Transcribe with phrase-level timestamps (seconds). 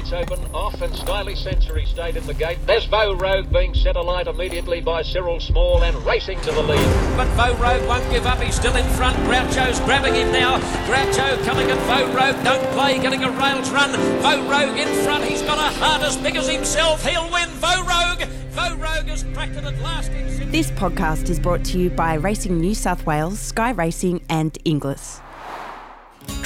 [0.00, 2.58] gates open, off, and Stylish Century stayed in the gate.
[2.66, 7.16] There's Vo Rogue being set alight immediately by Cyril Small and racing to the lead.
[7.16, 8.38] But Vo Rogue won't give up.
[8.38, 9.16] He's still in front.
[9.18, 10.58] Groucho's grabbing him now.
[10.86, 12.42] Groucho coming at Vo Rogue.
[12.44, 13.90] Don't play, getting a rails run.
[14.22, 15.24] Vo Rogue in front.
[15.24, 17.04] He's got a heart as big as himself.
[17.04, 17.48] He'll win.
[17.50, 18.26] Vo Rogue.
[18.50, 20.10] Vo Rogue has cracked it at last.
[20.50, 25.20] This podcast is brought to you by Racing New South Wales, Sky Racing, and Inglis.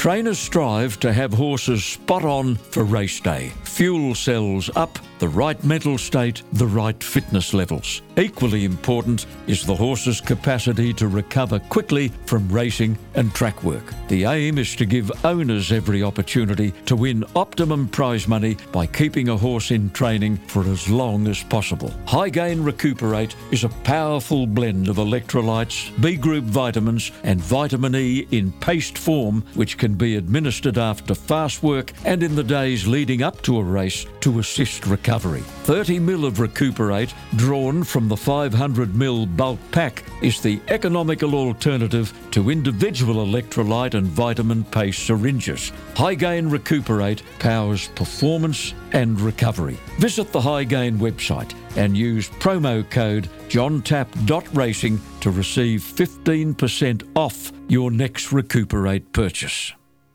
[0.05, 3.54] Trainers strive to have horses spot on for race day.
[3.62, 8.03] Fuel cells up, the right mental state, the right fitness levels.
[8.17, 13.95] Equally important is the horse's capacity to recover quickly from racing and track work.
[14.09, 19.29] The aim is to give owners every opportunity to win optimum prize money by keeping
[19.29, 21.93] a horse in training for as long as possible.
[22.07, 28.26] High Gain Recuperate is a powerful blend of electrolytes, B group vitamins, and vitamin E
[28.31, 33.23] in paste form, which can be administered after fast work and in the days leading
[33.23, 35.04] up to a race to assist recovery.
[35.05, 42.13] 30 ml of Recuperate, drawn from the 500 ml bulk pack, is the economical alternative
[42.31, 45.73] to individual electrolyte and vitamin paste syringes.
[45.95, 49.79] High Gain Recuperate powers performance and recovery.
[49.99, 57.91] Visit the High Gain website and use promo code johntap.racing to receive 15% off your
[57.91, 59.73] next Recuperate purchase.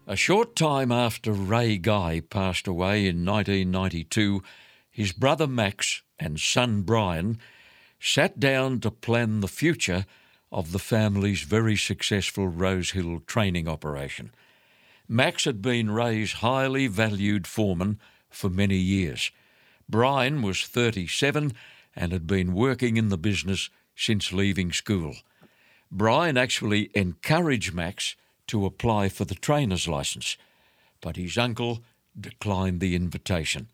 [0.08, 4.42] A short time after Ray Guy passed away in 1992,
[5.00, 7.38] his brother Max and son Brian
[8.02, 10.06] sat down to plan the future
[10.52, 14.30] of the family's very successful Rosehill training operation.
[15.08, 17.98] Max had been Ray's highly valued foreman
[18.30, 19.32] for many years.
[19.88, 21.54] Brian was 37
[21.96, 25.16] and had been working in the business since leaving school.
[25.90, 30.36] Brian actually encouraged Max to apply for the trainer's license,
[31.00, 31.86] but his uncle
[32.20, 33.70] declined the invitation.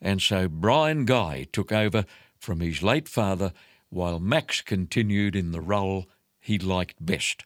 [0.00, 2.04] And so Brian Guy took over
[2.38, 3.52] from his late father
[3.90, 6.06] while Max continued in the role
[6.40, 7.44] he liked best.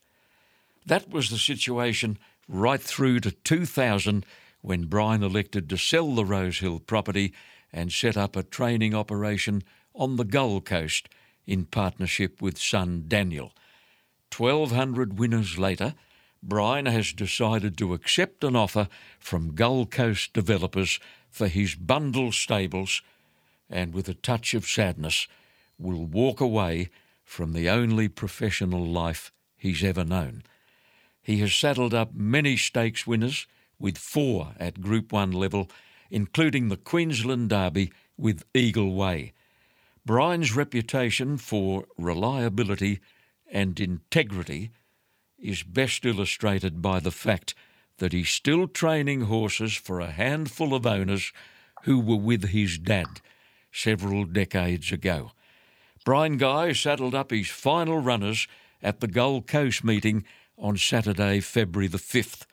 [0.86, 4.24] That was the situation right through to 2000
[4.60, 7.32] when Brian elected to sell the Rosehill property
[7.72, 9.62] and set up a training operation
[9.94, 11.08] on the Gold Coast
[11.46, 13.52] in partnership with son Daniel.
[14.36, 15.94] 1,200 winners later,
[16.42, 18.88] Brian has decided to accept an offer
[19.18, 21.00] from Gold Coast developers
[21.34, 23.02] for his Bundall stables
[23.68, 25.26] and, with a touch of sadness,
[25.80, 26.90] will walk away
[27.24, 30.44] from the only professional life he's ever known.
[31.20, 33.48] He has saddled up many stakes winners,
[33.80, 35.68] with four at Group 1 level,
[36.08, 39.32] including the Queensland Derby with Eagle Way.
[40.06, 43.00] Brian's reputation for reliability
[43.50, 44.70] and integrity
[45.36, 47.56] is best illustrated by the fact
[47.98, 51.32] that he's still training horses for a handful of owners
[51.84, 53.20] who were with his dad
[53.72, 55.32] several decades ago.
[56.04, 58.46] Brian Guy saddled up his final runners
[58.82, 60.24] at the Gold Coast meeting
[60.58, 62.46] on Saturday, February the 5th.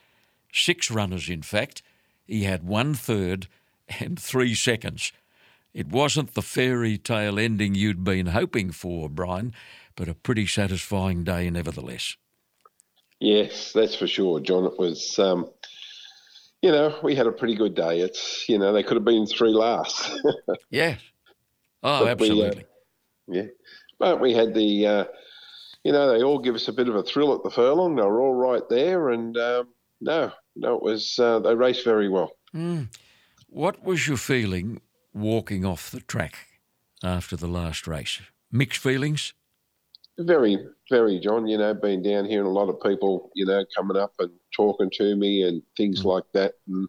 [0.53, 1.84] Six runners, in fact.
[2.25, 3.47] He had one third
[4.00, 5.12] and three seconds.
[5.74, 9.53] It wasn't the fairy tale ending you'd been hoping for, Brian,
[9.96, 12.16] but a pretty satisfying day nevertheless.
[13.21, 14.65] Yes, that's for sure, John.
[14.65, 15.47] It was, um,
[16.63, 17.99] you know, we had a pretty good day.
[17.99, 20.11] It's, you know, they could have been three last.
[20.71, 20.99] yes.
[21.83, 22.65] Oh, but absolutely.
[23.27, 23.49] We, uh, yeah.
[23.99, 25.03] But we had the, uh,
[25.83, 27.95] you know, they all give us a bit of a thrill at the furlong.
[27.95, 29.09] They were all right there.
[29.09, 29.67] And um,
[30.01, 32.31] no, no, it was, uh, they raced very well.
[32.55, 32.88] Mm.
[33.47, 34.81] What was your feeling
[35.13, 36.47] walking off the track
[37.03, 38.19] after the last race?
[38.51, 39.33] Mixed feelings?
[40.25, 40.57] Very,
[40.89, 41.47] very, John.
[41.47, 44.31] You know, been down here and a lot of people, you know, coming up and
[44.55, 46.05] talking to me and things mm.
[46.05, 46.87] like that, and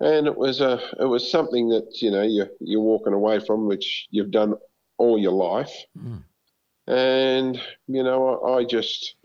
[0.00, 3.66] and it was a it was something that you know you you're walking away from
[3.66, 4.54] which you've done
[4.98, 6.22] all your life, mm.
[6.86, 9.16] and you know I, I just,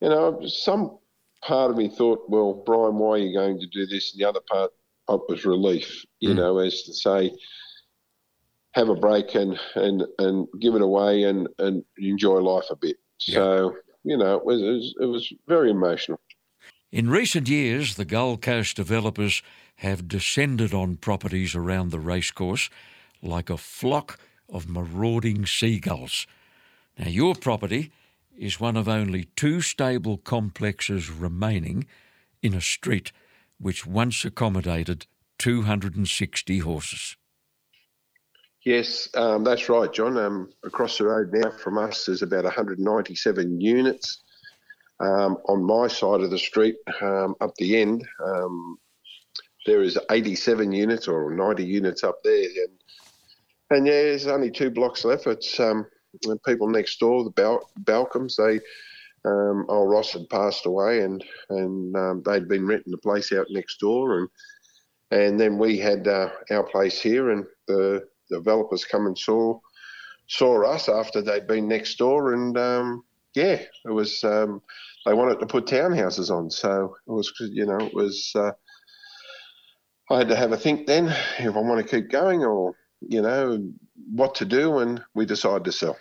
[0.00, 0.98] you know, some
[1.42, 4.12] part of me thought, well, Brian, why are you going to do this?
[4.12, 4.72] And the other part
[5.08, 6.36] it was relief, you mm.
[6.36, 7.32] know, as to say,
[8.76, 12.96] have a break and and and give it away and and enjoy life a bit.
[13.18, 13.74] So
[14.04, 16.20] you know, it was, it was it was very emotional.
[16.92, 19.42] In recent years, the Gold Coast developers
[19.76, 22.70] have descended on properties around the racecourse
[23.20, 24.18] like a flock
[24.48, 26.26] of marauding seagulls.
[26.98, 27.90] Now, your property
[28.38, 31.86] is one of only two stable complexes remaining
[32.42, 33.10] in a street
[33.58, 35.06] which once accommodated
[35.38, 37.16] 260 horses.
[38.66, 40.18] Yes, um, that's right, John.
[40.18, 44.24] Um, across the road now from us is about 197 units.
[44.98, 48.76] Um, on my side of the street, um, up the end, um,
[49.66, 52.72] there is 87 units or 90 units up there, and
[53.70, 55.28] and yeah, there's only two blocks left.
[55.28, 55.86] It's um,
[56.22, 58.34] the people next door, the Bal- Balcombs.
[58.34, 58.58] They
[59.24, 64.18] old Ross had passed away, and and they'd been renting the place out next door,
[64.18, 64.28] and
[65.12, 69.58] and then we had uh, our place here, and the developers come and saw
[70.28, 74.60] saw us after they'd been next door, and um, yeah, it was um,
[75.04, 78.32] they wanted to put townhouses on, so it was you know it was.
[78.34, 78.52] Uh,
[80.08, 81.08] I had to have a think then
[81.38, 83.72] if I want to keep going or you know
[84.12, 85.96] what to do, and we decided to sell.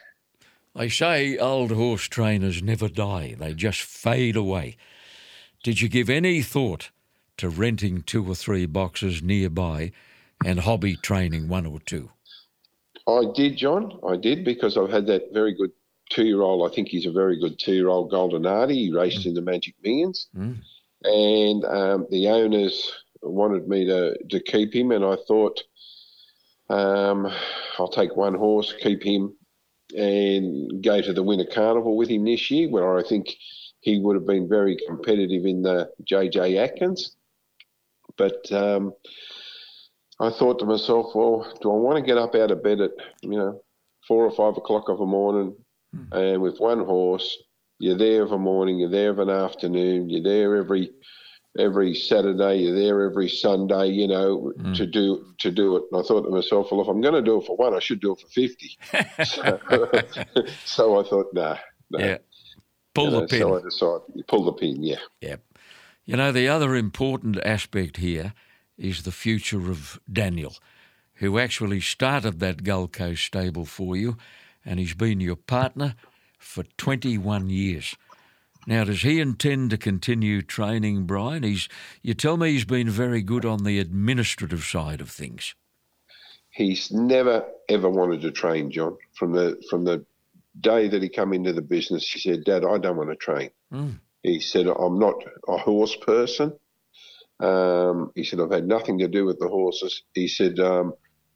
[0.75, 4.77] They say old horse trainers never die, they just fade away.
[5.63, 6.91] Did you give any thought
[7.37, 9.91] to renting two or three boxes nearby
[10.43, 12.09] and hobby training one or two?
[13.07, 13.99] I did, John.
[14.07, 15.71] I did because I've had that very good
[16.09, 16.69] two year old.
[16.69, 18.73] I think he's a very good two year old Golden Goldenardi.
[18.73, 19.27] He raced mm.
[19.27, 20.27] in the Magic Millions.
[20.35, 20.57] Mm.
[21.03, 22.91] And um, the owners
[23.21, 25.61] wanted me to, to keep him, and I thought,
[26.69, 27.31] um,
[27.77, 29.35] I'll take one horse, keep him,
[29.95, 33.35] and go to the Winter Carnival with him this year, where I think
[33.81, 37.15] he would have been very competitive in the JJ Atkins.
[38.17, 38.93] But um,
[40.19, 42.91] I thought to myself, well, do I want to get up out of bed at
[43.21, 43.61] you know
[44.07, 45.55] four or five o'clock of a morning,
[45.93, 46.13] hmm.
[46.13, 47.37] and with one horse,
[47.79, 50.91] you're there of a morning, you're there of an afternoon, you're there every
[51.57, 54.75] every Saturday, you're there every Sunday, you know, mm.
[54.75, 55.83] to do to do it.
[55.91, 57.79] And I thought to myself, well, if I'm going to do it for one, I
[57.79, 58.77] should do it for fifty.
[59.23, 59.59] so,
[60.65, 61.57] so, I thought, nah,
[61.89, 61.99] nah.
[61.99, 62.17] Yeah.
[62.93, 63.39] Pull you the know, pin.
[63.39, 64.99] So I decided, pull the pin, yeah.
[65.21, 65.41] Yep.
[66.05, 68.33] You know, the other important aspect here
[68.77, 70.55] is the future of Daniel,
[71.15, 74.17] who actually started that Gold Coast stable for you,
[74.65, 75.95] and he's been your partner
[76.37, 77.95] for 21 years.
[78.67, 81.43] Now, does he intend to continue training Brian?
[81.43, 81.69] He's,
[82.01, 85.53] you tell me he's been very good on the administrative side of things.
[86.49, 88.97] He's never ever wanted to train, John.
[89.13, 90.05] From the from the
[90.61, 93.49] day that he come into the business, he said, "Dad, I don't want to train."
[93.73, 93.99] Mm.
[94.23, 95.15] He said, "I'm not
[95.49, 96.53] a horse person."
[97.39, 100.93] Um, he said, "I've had nothing to do with the horses." He said, um,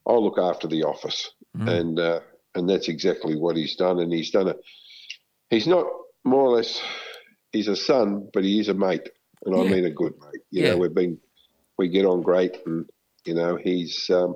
[0.07, 1.68] "I'll look after the office," mm.
[1.68, 2.22] and uh,
[2.56, 4.00] and that's exactly what he's done.
[4.00, 4.60] And he's done it.
[5.50, 5.86] He's not
[6.24, 6.81] more or less
[7.51, 9.10] he's a son, but he is a mate,
[9.46, 9.62] and yeah.
[9.62, 10.42] I mean a good mate.
[10.51, 10.72] You yeah.
[10.72, 11.18] know, we've been
[11.78, 12.90] we get on great, and
[13.25, 14.36] you know he's um,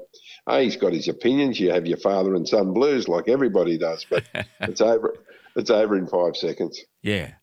[0.50, 1.60] he's got his opinions.
[1.60, 4.24] You have your father and son blues like everybody does, but
[4.62, 5.15] it's over.
[5.56, 6.81] It's over in five seconds.
[7.01, 7.33] Yeah,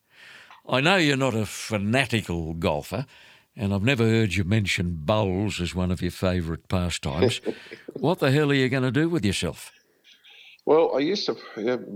[0.68, 3.06] I know you're not a fanatical golfer.
[3.60, 7.42] And I've never heard you mention bowls as one of your favourite pastimes.
[7.92, 9.70] what the hell are you going to do with yourself?
[10.64, 11.36] Well, I used to,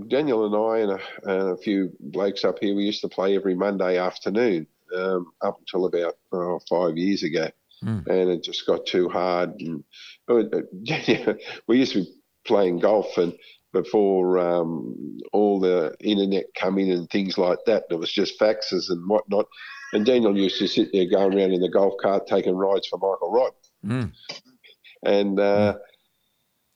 [0.07, 3.35] Daniel and I and a, and a, few blokes up here, we used to play
[3.35, 7.49] every Monday afternoon um, up until about oh, five years ago.
[7.83, 8.05] Mm.
[8.05, 9.59] And it just got too hard.
[9.59, 9.83] And
[10.29, 10.43] uh,
[11.67, 12.13] we used to be
[12.45, 13.33] playing golf, and
[13.73, 19.09] before um, all the internet coming and things like that, there was just faxes and
[19.09, 19.47] whatnot.
[19.93, 22.97] And Daniel used to sit there going around in the golf cart taking rides for
[22.97, 23.53] Michael Rodd.
[23.85, 24.11] Mm.
[25.03, 25.79] And uh, mm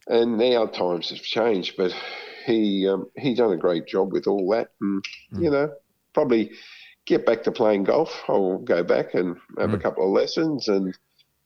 [0.09, 1.94] and now times have changed, but
[2.45, 5.03] he um, he done a great job with all that, and
[5.33, 5.44] mm.
[5.44, 5.71] you know
[6.13, 6.51] probably
[7.06, 8.23] get back to playing golf.
[8.27, 9.75] I'll go back and have mm.
[9.75, 10.98] a couple of lessons and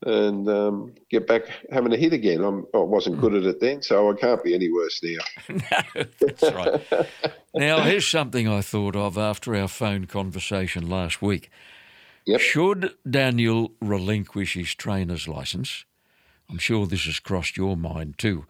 [0.04, 2.42] and um, get back having a hit again.
[2.42, 5.24] I'm, I was not good at it then, so I can't be any worse now.
[5.48, 7.08] no, that's right.
[7.54, 11.50] now, here's something I thought of after our phone conversation last week.
[12.26, 12.40] Yep.
[12.40, 15.84] Should Daniel relinquish his trainer's license?
[16.48, 18.46] I'm sure this has crossed your mind too.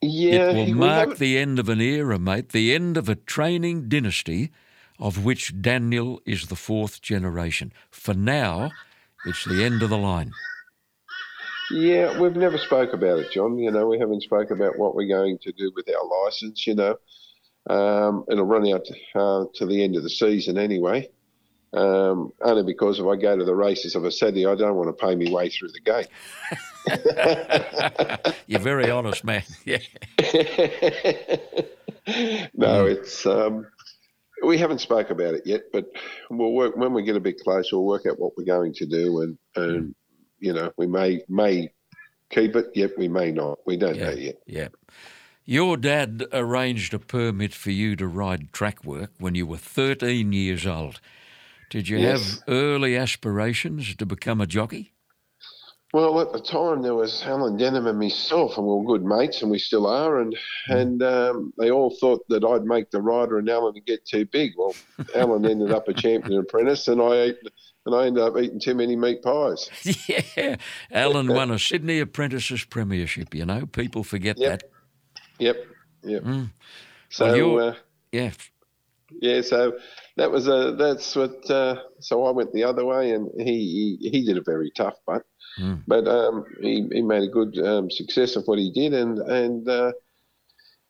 [0.00, 3.88] Yeah, it will mark the end of an era, mate, the end of a training
[3.88, 4.50] dynasty
[4.98, 7.72] of which Daniel is the fourth generation.
[7.90, 8.70] For now,
[9.24, 10.32] it's the end of the line.
[11.70, 13.58] Yeah, we've never spoke about it, John.
[13.58, 16.66] You know, we haven't spoke about what we're going to do with our license.
[16.66, 16.96] You know,
[17.68, 21.08] um, it'll run out uh, to the end of the season anyway.
[21.74, 24.88] Um, only because if I go to the races of a Saturday, I don't want
[24.88, 26.08] to pay me way through the gate.
[28.46, 29.42] You're very honest, man.
[29.66, 29.80] Yeah.
[32.54, 33.66] no, it's um,
[34.42, 35.90] we haven't spoke about it yet, but
[36.30, 37.76] we'll work when we get a bit closer.
[37.76, 39.94] We'll work out what we're going to do, and and
[40.38, 41.70] you know we may may
[42.30, 43.58] keep it, yet we may not.
[43.66, 44.36] We don't yeah, know yet.
[44.46, 44.68] Yeah.
[45.44, 50.32] Your dad arranged a permit for you to ride track work when you were 13
[50.32, 51.00] years old.
[51.70, 52.34] Did you yes.
[52.34, 54.92] have early aspirations to become a jockey?
[55.94, 59.40] Well, at the time there was Alan Denham and myself, and we were good mates,
[59.40, 60.20] and we still are.
[60.20, 60.36] And
[60.68, 60.76] mm.
[60.76, 64.52] and um, they all thought that I'd make the rider and Alan get too big.
[64.58, 64.74] Well,
[65.14, 67.32] Alan ended up a champion apprentice, and I
[67.88, 69.70] and I ended up eating too many meat pies.
[70.08, 70.56] yeah,
[70.92, 73.34] Alan won a Sydney Apprentices Premiership.
[73.34, 74.50] You know, people forget Yep.
[74.60, 74.70] that.
[75.38, 75.56] Yep,
[76.02, 76.22] yep.
[76.22, 76.50] Mm.
[77.08, 77.74] So Well, uh,
[78.12, 78.32] Yeah,
[79.22, 79.78] yeah, so
[80.16, 81.50] that was a that's what.
[81.50, 84.96] Uh, so I went the other way, and he he, he did a very tough
[85.06, 85.24] butt,
[85.58, 85.82] Mm.
[85.86, 89.68] but um, he he made a good um, success of what he did, and and.
[89.68, 89.92] Uh,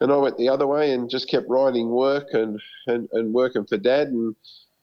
[0.00, 3.66] and I went the other way and just kept writing work and, and, and working
[3.66, 4.36] for dad and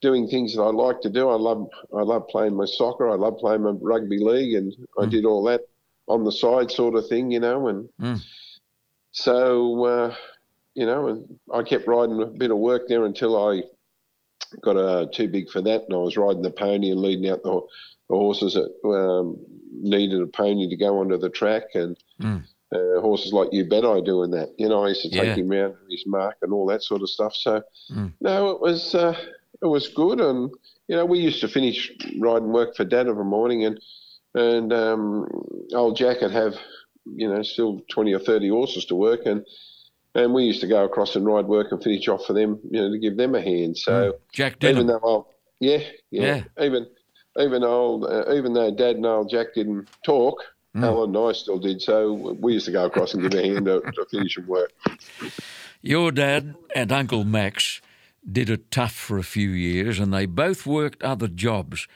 [0.06, 1.30] doing things that I like to do.
[1.30, 1.68] I love
[2.02, 3.10] I love playing my soccer.
[3.10, 4.68] I love playing my rugby league, and
[5.02, 5.12] I Mm.
[5.16, 5.62] did all that
[6.08, 7.68] on the side, sort of thing, you know.
[7.70, 8.20] And Mm.
[9.12, 10.16] so uh,
[10.76, 13.64] you know, and I kept riding a bit of work there until I
[14.62, 17.42] got uh, too big for that, and I was riding the pony and leading out
[17.44, 17.62] the,
[18.10, 19.38] the horses that um,
[19.72, 22.44] needed a pony to go onto the track, and Mm.
[22.74, 24.50] uh, horses like you bet I do in that.
[24.58, 25.36] You know, I used to take Yeah.
[25.42, 27.34] him round his mark and all that sort of stuff.
[27.36, 28.14] So Mm.
[28.22, 29.16] no, it was uh,
[29.66, 30.52] it was good, and
[30.88, 33.80] you know, we used to finish riding work for Dad of a morning, and
[34.34, 35.28] and um,
[35.74, 36.56] old Jack would have
[37.06, 39.46] you know still twenty or thirty horses to work, and
[40.14, 42.82] and we used to go across and ride work and finish off for them, you
[42.82, 43.78] know, to give them a hand.
[43.78, 44.20] So Mm.
[44.32, 44.88] Jack even Denham.
[44.88, 45.26] though old,
[45.60, 45.80] yeah,
[46.12, 46.88] yeah, even
[47.38, 50.42] even old, uh, even though Dad and old Jack didn't talk.
[50.76, 50.84] Mm.
[50.84, 53.66] Alan and I still did, so we used to go across and give a hand
[53.66, 54.74] to, to finish some work.
[55.82, 57.80] Your dad and Uncle Max
[58.30, 61.88] did it tough for a few years, and they both worked other jobs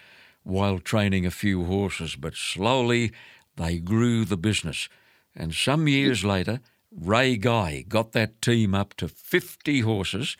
[0.44, 3.12] while training a few horses, but slowly
[3.56, 4.90] they grew the business.
[5.36, 6.60] And some years later,
[6.92, 10.38] Ray Guy got that team up to 50 horses,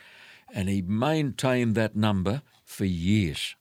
[0.54, 3.56] and he maintained that number for years.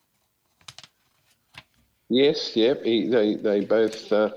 [2.08, 2.82] Yes, yep.
[2.84, 4.30] He, they they both uh,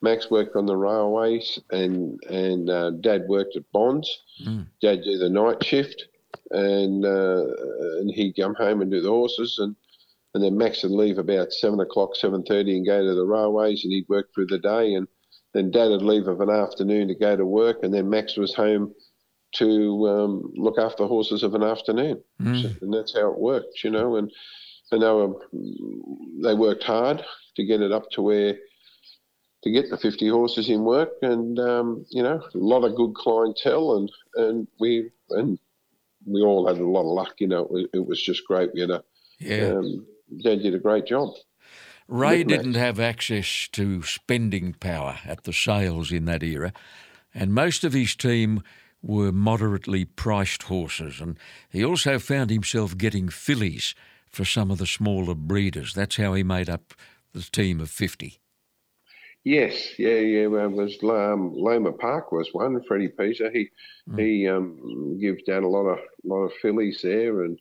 [0.00, 4.08] Max worked on the railways and and uh, Dad worked at Bonds.
[4.44, 4.66] Mm.
[4.80, 6.06] Dad do the night shift,
[6.50, 7.44] and uh,
[8.00, 9.74] and he'd come home and do the horses, and
[10.34, 13.84] and then Max would leave about seven o'clock, seven thirty, and go to the railways,
[13.84, 15.06] and he'd work through the day, and
[15.54, 18.54] then Dad would leave of an afternoon to go to work, and then Max was
[18.54, 18.94] home
[19.54, 22.82] to um, look after the horses of an afternoon, Mm.
[22.82, 24.30] and that's how it worked, you know, and
[24.92, 25.34] and they were
[26.42, 27.24] they worked hard
[27.56, 28.56] to get it up to where
[29.64, 33.14] to get the 50 horses in work and um, you know a lot of good
[33.14, 35.58] clientele and and we and
[36.26, 38.70] we all had a lot of luck you know it was, it was just great
[38.74, 39.02] you know
[39.38, 39.74] Yeah.
[39.76, 40.06] um,
[40.42, 41.34] dad did a great job
[42.08, 46.72] Ray didn't have access to spending power at the sales in that era,
[47.34, 48.62] and most of his team
[49.02, 51.20] were moderately priced horses.
[51.20, 53.94] And he also found himself getting fillies
[54.30, 55.94] for some of the smaller breeders.
[55.94, 56.94] That's how he made up
[57.32, 58.40] the team of 50.
[59.46, 60.46] Yes, yeah, yeah.
[60.48, 62.82] Well, was um, Loma Park was one.
[62.82, 63.70] Freddie Peter, he
[64.16, 67.56] he um, gives down a lot of lot of fillies there, and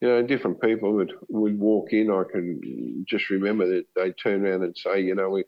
[0.00, 2.10] you know, different people would would walk in.
[2.10, 5.44] I can just remember that they turn around and say, you know, we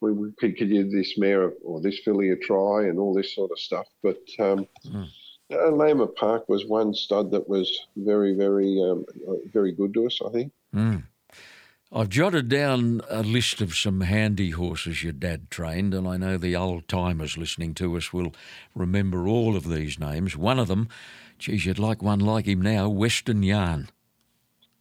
[0.00, 3.32] we, we could, could give this mare or this filly a try, and all this
[3.32, 3.86] sort of stuff.
[4.02, 5.08] But um, Mm.
[5.52, 9.04] uh, Loma Park was one stud that was very, very, um,
[9.52, 10.18] very good to us.
[10.26, 10.52] I think.
[10.74, 11.04] Mm.
[11.94, 16.38] I've jotted down a list of some handy horses your dad trained, and I know
[16.38, 18.32] the old timers listening to us will
[18.74, 20.34] remember all of these names.
[20.34, 20.88] One of them,
[21.38, 23.90] geez, you'd like one like him now, Western Yarn.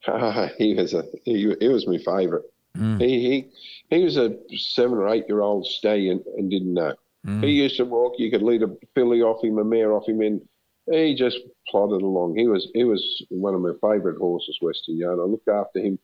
[0.58, 2.46] he was a he, he was my favourite.
[2.78, 3.02] Mm.
[3.02, 3.50] He, he
[3.90, 6.96] he was a seven or eight year old stallion and didn't know.
[7.28, 7.44] Mm.
[7.44, 8.14] He used to walk.
[8.20, 10.42] You could lead a filly off him, a mare off him, and
[10.90, 12.38] he just plodded along.
[12.38, 15.20] He was he was one of my favourite horses, Western Yarn.
[15.20, 16.00] I looked after him,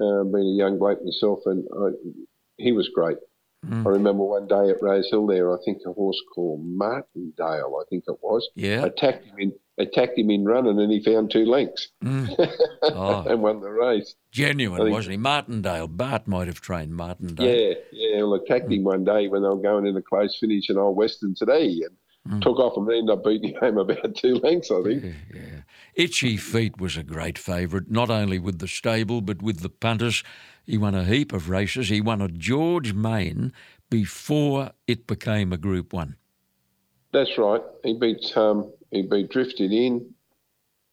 [0.00, 1.88] uh, being a young bloke myself, and I,
[2.58, 3.18] he was great.
[3.66, 3.86] Mm.
[3.86, 7.84] I remember one day at Rose Hill there, I think a horse called Martindale, I
[7.90, 8.84] think it was, Yeah.
[8.84, 12.28] attacked him in attacked him in running, and he found two lengths Mm.
[12.82, 13.24] Oh.
[13.28, 14.14] and won the race.
[14.30, 15.16] Genuine, think- wasn't he?
[15.18, 15.86] Martindale.
[15.88, 17.46] Bart might have trained Martindale.
[17.46, 18.22] Yeah, yeah.
[18.22, 20.96] Well, attacked him one day when they were going in a close finish in Old
[20.96, 22.42] Western today and Mm.
[22.42, 25.04] took off and ended up beating him about two lengths, I think.
[25.04, 25.55] Yeah, yeah.
[25.96, 30.22] Itchy Feet was a great favourite, not only with the stable but with the punters.
[30.64, 31.88] He won a heap of races.
[31.88, 33.52] He won a George Main
[33.88, 36.16] before it became a Group One.
[37.12, 37.62] That's right.
[37.82, 40.14] He beat um, he beat Drifted In,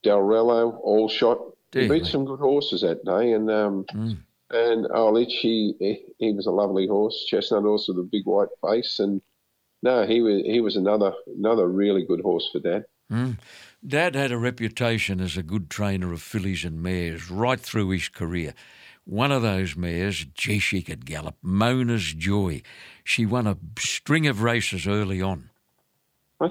[0.04, 1.38] Dalrello, All Shot.
[1.72, 4.16] He beat some good horses that day, and um, Mm.
[4.50, 8.48] and Old Itchy, he, he was a lovely horse, chestnut horse with a big white
[8.62, 9.20] face, and
[9.82, 12.84] no, he was he was another another really good horse for Dad.
[13.10, 13.36] Mm.
[13.86, 18.08] Dad had a reputation as a good trainer of fillies and mares right through his
[18.08, 18.54] career.
[19.04, 21.36] One of those mares, gee, she could gallop.
[21.42, 22.62] Mona's Joy.
[23.02, 25.50] She won a string of races early on.
[26.40, 26.48] I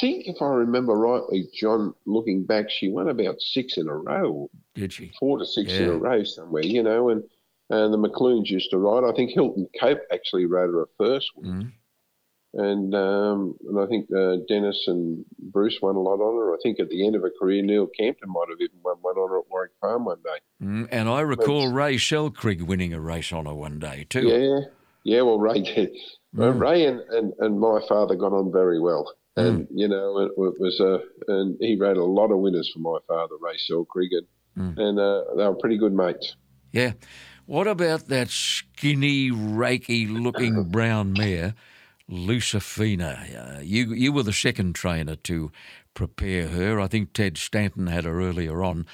[0.00, 4.50] think if I remember rightly, John, looking back, she won about six in a row,
[4.74, 5.12] Did she?
[5.18, 7.24] four to six in a row somewhere, you know, and
[7.68, 9.02] and the McLoons used to ride.
[9.02, 11.72] I think Hilton Cope actually rode her first, Mm.
[12.56, 16.54] And um, and I think uh, Dennis and Bruce won a lot on her.
[16.54, 19.16] I think at the end of her career, Neil Campton might have even won one
[19.16, 20.64] on her at Warwick Farm one day.
[20.66, 24.26] Mm, and I recall Ray Selkrig winning a race on her one day too.
[24.26, 24.60] Yeah,
[25.04, 25.22] yeah.
[25.22, 25.90] Well, Ray did.
[26.32, 30.32] Well, Ray and, and, and my father got on very well, and you know it,
[30.36, 34.08] it was a and he rode a lot of winners for my father, Ray Selkrig,
[34.12, 36.36] and, and uh, they were pretty good mates.
[36.72, 36.92] Yeah.
[37.46, 41.54] What about that skinny, raky looking brown mare,
[42.10, 43.58] Lucifina?
[43.58, 45.50] Uh, you you were the second trainer to
[45.94, 46.80] prepare her.
[46.80, 48.86] I think Ted Stanton had her earlier on.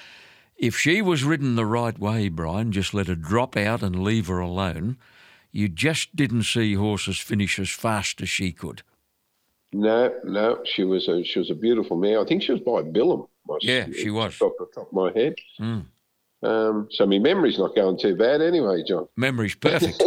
[0.55, 4.27] If she was ridden the right way, Brian, just let her drop out and leave
[4.27, 4.97] her alone.
[5.51, 8.81] You just didn't see horses finish as fast as she could.
[9.71, 12.19] No, no, she was a she was a beautiful mare.
[12.19, 13.27] I think she was by Billum.
[13.61, 14.39] Yeah, she was.
[14.41, 15.35] Off the top of my head.
[15.59, 15.85] Mm.
[16.43, 19.07] Um, so my memory's not going too bad anyway, John.
[19.15, 20.01] Memory's perfect.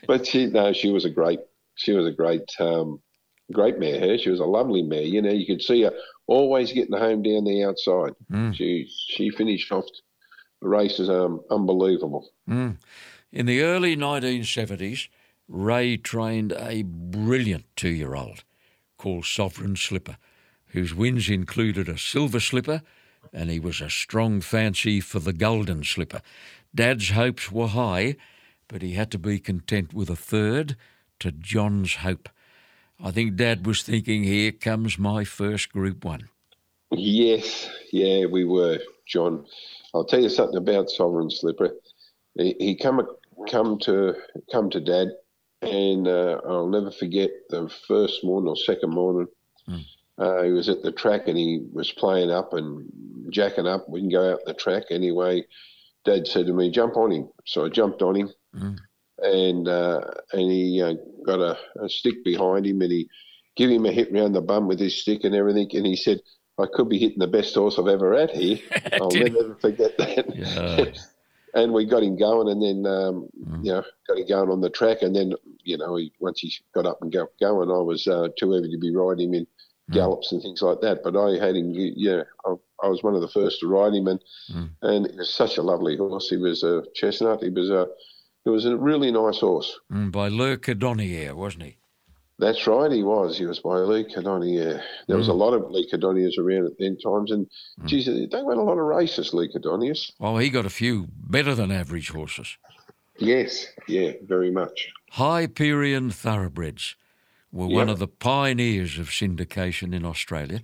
[0.06, 1.40] but she no, she was a great
[1.74, 3.00] she was a great um,
[3.52, 4.00] great mare.
[4.00, 5.02] Her, she was a lovely mare.
[5.02, 5.92] You know, you could see her
[6.26, 8.12] always getting home down the outside.
[8.30, 8.54] Mm.
[8.54, 9.86] She she finished off
[10.62, 12.30] the races um, unbelievable.
[12.48, 12.76] Mm.
[13.32, 15.08] In the early 1970s,
[15.48, 18.44] Ray trained a brilliant two year old
[18.98, 20.16] called Sovereign Slipper,
[20.66, 22.82] whose wins included a silver slipper,
[23.32, 26.22] and he was a strong fancy for the golden slipper.
[26.74, 28.16] Dad's hopes were high,
[28.68, 30.76] but he had to be content with a third
[31.20, 32.28] to John's hope.
[33.02, 36.28] I think Dad was thinking, here comes my first Group One.
[36.90, 39.46] Yes, yeah, we were, John.
[39.94, 41.70] I'll tell you something about Sovereign Slipper.
[42.34, 43.00] He, he come
[43.48, 44.14] come to
[44.52, 45.08] come to Dad,
[45.62, 49.28] and uh, I'll never forget the first morning or second morning.
[50.18, 52.86] Uh, he was at the track and he was playing up and
[53.30, 53.88] jacking up.
[53.88, 55.46] We can go out the track anyway.
[56.04, 58.30] Dad said to me, "Jump on him." So I jumped on him,
[59.22, 60.00] and uh,
[60.32, 63.08] and he uh, got a, a stick behind him and he
[63.56, 65.68] give him a hit round the bum with his stick and everything.
[65.74, 66.20] And he said,
[66.58, 68.58] "I could be hitting the best horse I've ever had here."
[68.94, 70.36] I'll Did never forget that.
[70.36, 70.92] Yeah.
[71.54, 73.28] and we got him going, and then um,
[73.62, 76.52] you know got him going on the track, and then you know he, once he
[76.74, 79.46] got up and go, going, I was uh, too heavy to be riding him in
[79.90, 81.02] gallops and things like that.
[81.02, 84.06] But I had him, yeah, I, I was one of the first to ride him,
[84.06, 84.20] and
[84.82, 86.28] and he was such a lovely horse.
[86.28, 87.42] He was a chestnut.
[87.42, 87.88] He was a
[88.44, 89.78] he was a really nice horse.
[89.92, 91.76] Mm, by Le Cordonnier, wasn't he?
[92.38, 93.36] That's right, he was.
[93.36, 94.82] He was by Le Cordonnier.
[95.06, 97.46] There was a lot of Le Cordonniers around at then times, and
[97.84, 100.12] geez, they won a lot of races, Le Cordonniers.
[100.18, 102.56] Well, he got a few better than average horses.
[103.18, 104.90] Yes, yeah, very much.
[105.10, 106.96] Hyperion thoroughbreds
[107.52, 110.60] were one of the pioneers of syndication in Australia,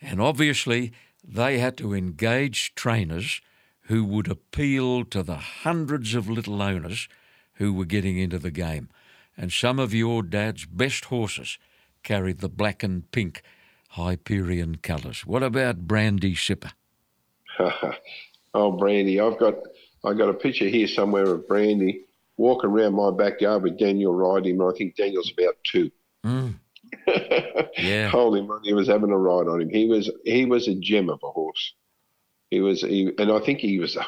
[0.00, 0.92] and obviously
[1.26, 3.40] they had to engage trainers
[3.88, 7.08] who would appeal to the hundreds of little owners
[7.54, 8.88] who were getting into the game.
[9.36, 11.58] And some of your dad's best horses
[12.02, 13.42] carried the black and pink
[13.90, 15.26] Hyperion colours.
[15.26, 16.72] What about Brandy Sipper?
[18.54, 19.54] oh, Brandy, I've got
[20.04, 22.04] I got a picture here somewhere of Brandy
[22.36, 24.62] walking around my backyard with Daniel riding him.
[24.62, 25.90] I think Daniel's about two.
[26.24, 26.54] Mm.
[27.78, 28.08] Yeah.
[28.08, 29.70] Holy moly, he was having a ride on him.
[29.70, 31.74] He was he was a gem of a horse.
[32.50, 34.06] He was, he, and I think he was a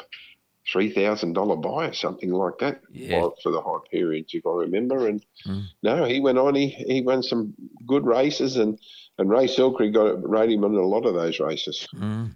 [0.71, 3.29] three thousand dollar buy or something like that Yeah.
[3.43, 5.07] for- the high Hyperions, if I remember.
[5.07, 5.65] And mm.
[5.83, 6.55] no, he went on.
[6.55, 7.53] He he won some
[7.85, 8.79] good races, and
[9.17, 11.87] and Ray Selkrig rode him in a lot of those races.
[11.95, 12.35] Mm.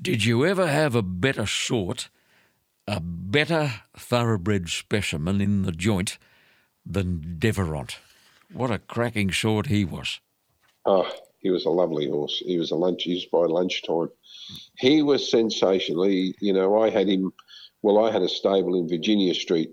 [0.00, 2.10] Did you ever have a better sort,
[2.86, 6.18] a better thoroughbred specimen in the joint
[6.84, 7.98] than Deveront?
[8.52, 10.20] What a cracking sort he was.
[10.84, 12.42] Oh, he was a lovely horse.
[12.44, 13.04] He was a lunch.
[13.04, 14.10] He was by lunchtime.
[14.78, 16.04] He was sensational.
[16.04, 17.32] He, you know, I had him.
[17.82, 19.70] Well, I had a stable in Virginia Street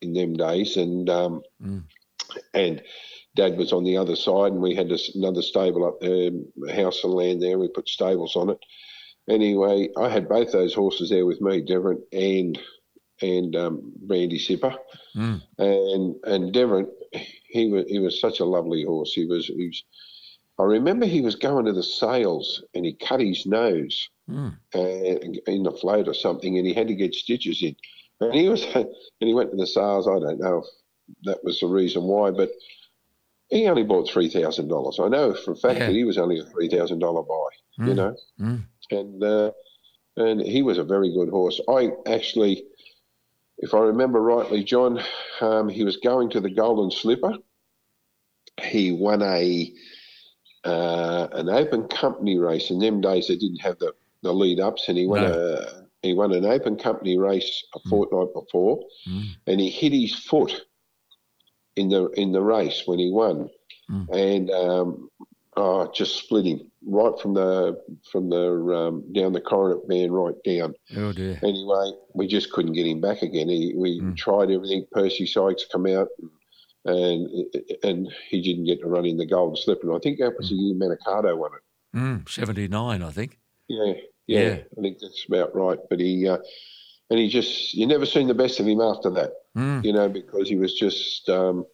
[0.00, 1.42] in them days, and um,
[2.54, 2.82] and
[3.36, 6.30] Dad was on the other side, and we had this, another stable up there,
[6.68, 7.58] a house and land there.
[7.58, 8.58] We put stables on it.
[9.28, 12.58] Anyway, I had both those horses there with me, Deverant and
[13.22, 14.76] and um, Brandy Sipper,
[15.58, 16.88] and and Deverant.
[17.48, 19.12] He was he was such a lovely horse.
[19.12, 19.84] He was he was
[20.60, 24.08] I remember he was going to the sales and he cut his nose
[24.74, 27.74] uh, in the float or something, and he had to get stitches in.
[28.20, 28.86] And he was, and
[29.18, 30.06] he went to the sales.
[30.06, 30.66] I don't know if
[31.24, 32.50] that was the reason why, but
[33.48, 34.98] he only bought three thousand dollars.
[35.00, 35.86] I know for a fact Yeah.
[35.86, 37.86] that he was only a three thousand dollar buy.
[37.88, 38.16] You know,
[38.90, 39.50] and uh,
[40.16, 41.60] and he was a very good horse.
[41.68, 42.64] I actually,
[43.58, 45.00] if I remember rightly, John,
[45.40, 47.32] um, he was going to the Golden Slipper.
[48.62, 49.72] He won a
[50.64, 52.70] uh, an open company race.
[52.70, 53.92] In them days, they didn't have the,
[54.22, 55.32] the lead ups, and he won No.
[55.32, 58.80] a he won an open company race a fortnight before,
[59.46, 60.64] and he hit his foot
[61.76, 63.48] in the in the race when he won,
[64.12, 65.10] and um,
[65.56, 67.78] oh, just split him right from the
[68.10, 70.74] from the um, down the coronet band right down.
[70.96, 71.38] Oh dear.
[71.42, 73.48] Anyway, we just couldn't get him back again.
[73.48, 74.86] He, we tried everything.
[74.92, 76.30] Percy Sykes come out, and
[76.84, 77.28] and
[77.82, 79.88] and he didn't get to run in the Golden slipper.
[79.88, 81.96] And I think that was the year Manikato won it.
[81.96, 83.38] Mm, 79, I think.
[83.68, 83.92] Yeah,
[84.26, 84.56] yeah, Yeah.
[84.78, 85.78] I think that's about right.
[85.88, 86.38] But he uh,
[87.10, 89.32] and he just you never seen the best of him after that.
[89.56, 89.84] Mm.
[89.84, 91.28] You know, because he was just.
[91.28, 91.66] Um,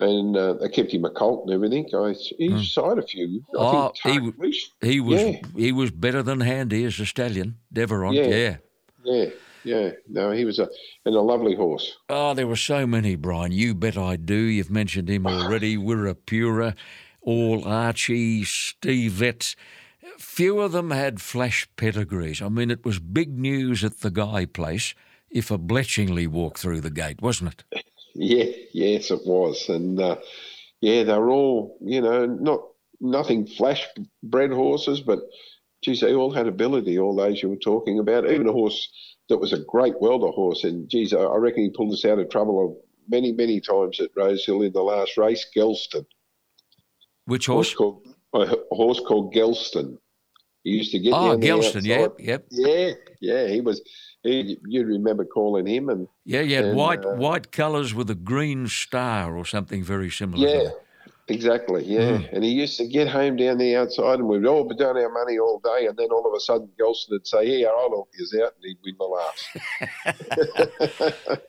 [0.00, 1.88] and uh, they kept him a colt and everything.
[1.92, 3.42] I, he signed a few.
[3.52, 4.32] I Oh, think
[4.80, 5.40] he He was Yeah.
[5.56, 7.56] he was better than Handy as a stallion.
[7.74, 8.26] Deveron, Yeah.
[8.28, 8.56] yeah.
[9.04, 9.30] Yeah,
[9.68, 9.90] yeah.
[10.08, 10.68] No, he was a
[11.04, 11.96] and a lovely horse.
[12.08, 13.52] Oh, there were so many, Brian.
[13.52, 14.34] You bet I do.
[14.34, 15.76] You've mentioned him already.
[15.76, 16.74] Wirrapura,
[17.20, 19.54] all Archie, Steve Vetts.
[20.18, 22.40] Few of them had flash pedigrees.
[22.40, 24.94] I mean, it was big news at the Guy place
[25.30, 27.84] if a Bletchingley walked through the gate, wasn't it?
[28.14, 30.16] Yeah, yes, it was, and uh,
[30.80, 32.62] yeah, they were all you know not
[33.00, 33.86] nothing flash
[34.22, 35.20] bred horses, but
[35.82, 36.98] geez, they all had ability.
[36.98, 38.88] All those you were talking about, even a horse
[39.28, 42.18] that was a great welder horse, and geez, I I reckon he pulled us out
[42.18, 45.46] of trouble many, many times at Rosehill in the last race.
[45.56, 46.06] Gelston,
[47.26, 47.74] Which horse horse?
[47.74, 49.98] called a horse called Gelston.
[50.64, 52.26] He used to get Oh, down Gelston, yep, outside.
[52.26, 52.46] yep.
[52.50, 53.80] Yeah, yeah, he was.
[54.24, 58.66] He, you remember calling him, and Yeah, yeah, white uh, white colours with a green
[58.66, 60.46] star or something very similar.
[60.48, 60.70] Yeah.
[61.28, 61.84] Exactly.
[61.84, 62.34] Yeah, hmm.
[62.34, 65.12] and he used to get home down the outside, and we'd all be doing our
[65.12, 68.10] money all day, and then all of a sudden, Gelston would say, "Here, I'll help
[68.18, 69.48] you out," and he'd win the last.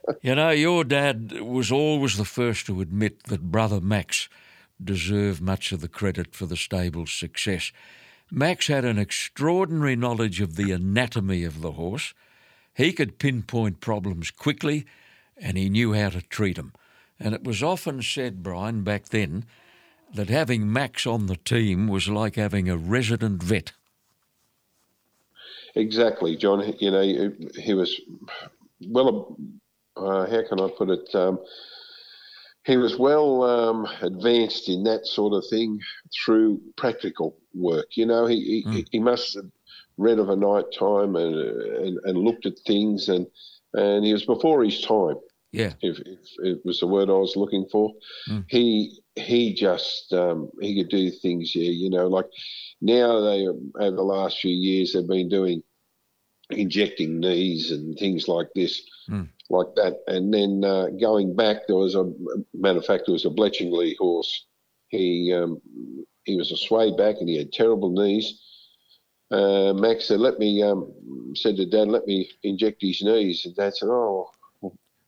[0.22, 4.28] You know, your dad was always the first to admit that brother Max
[4.82, 7.72] deserved much of the credit for the stable's success.
[8.30, 12.12] Max had an extraordinary knowledge of the anatomy of the horse.
[12.74, 14.84] He could pinpoint problems quickly
[15.36, 16.72] and he knew how to treat them.
[17.18, 19.44] And it was often said, Brian, back then,
[20.14, 23.72] that having Max on the team was like having a resident vet.
[25.74, 26.74] exactly, John.
[26.78, 28.00] You know, he, he was
[28.86, 29.36] well.
[29.96, 31.14] Uh, how can I put it?
[31.14, 31.38] Um,
[32.64, 35.80] he was well um, advanced in that sort of thing
[36.24, 37.96] through practical work.
[37.96, 39.50] You know, he he, he must have
[39.96, 43.26] read of a night time and, and and looked at things, and
[43.74, 45.16] and he was before his time.
[45.52, 45.72] Yeah.
[45.82, 47.92] if, if it was the word I was looking for.
[48.48, 51.54] He he just um, he could do things.
[51.54, 52.26] Yeah, you know, like
[52.80, 55.62] now they over the last few years they've been doing
[56.50, 58.82] injecting knees and things like this,
[59.50, 59.98] like that.
[60.06, 62.12] And then uh, going back, there was a
[62.54, 64.46] matter of fact, there was a Bletchingley horse.
[64.88, 65.60] He um,
[66.24, 68.40] he was a sway back and he had terrible knees.
[69.30, 70.92] Uh, Max said, "Let me," um,
[71.34, 74.30] said to Dad, "Let me inject his knees." And Dad said, "Oh,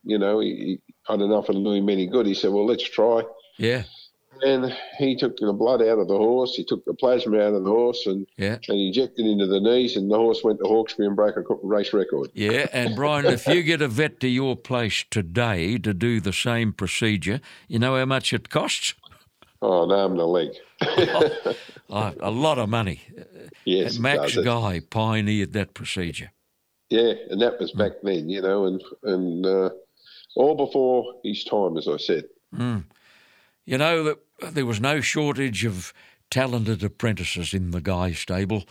[0.05, 2.51] you know, he, he, I don't know if it'll do him any good." He said,
[2.53, 3.23] "Well, let's try."
[3.59, 3.85] Yeah.
[4.45, 6.55] And he took the blood out of the horse.
[6.57, 8.59] He took the plasma out of the horse and, Yeah.
[8.69, 9.95] and injected into the knees.
[9.97, 12.31] And the horse went to Hawkesbury and broke a race record.
[12.35, 16.33] Yeah, and Brian, if you get a vet to your place today to do the
[16.33, 18.95] same procedure, you know how much it costs?
[19.61, 20.51] Oh, an arm and a leg.
[21.89, 23.01] Oh, a lot of money.
[23.65, 24.37] yes, And Max.
[24.37, 26.33] Guy pioneered that procedure.
[26.91, 29.71] Yeah, and that was back then, you know, and and uh,
[30.35, 32.25] all before his time, as I said.
[32.55, 32.85] Mm.
[33.65, 34.19] You know that
[34.55, 35.93] there was no shortage of
[36.31, 38.65] talented apprentices in the Guy stable,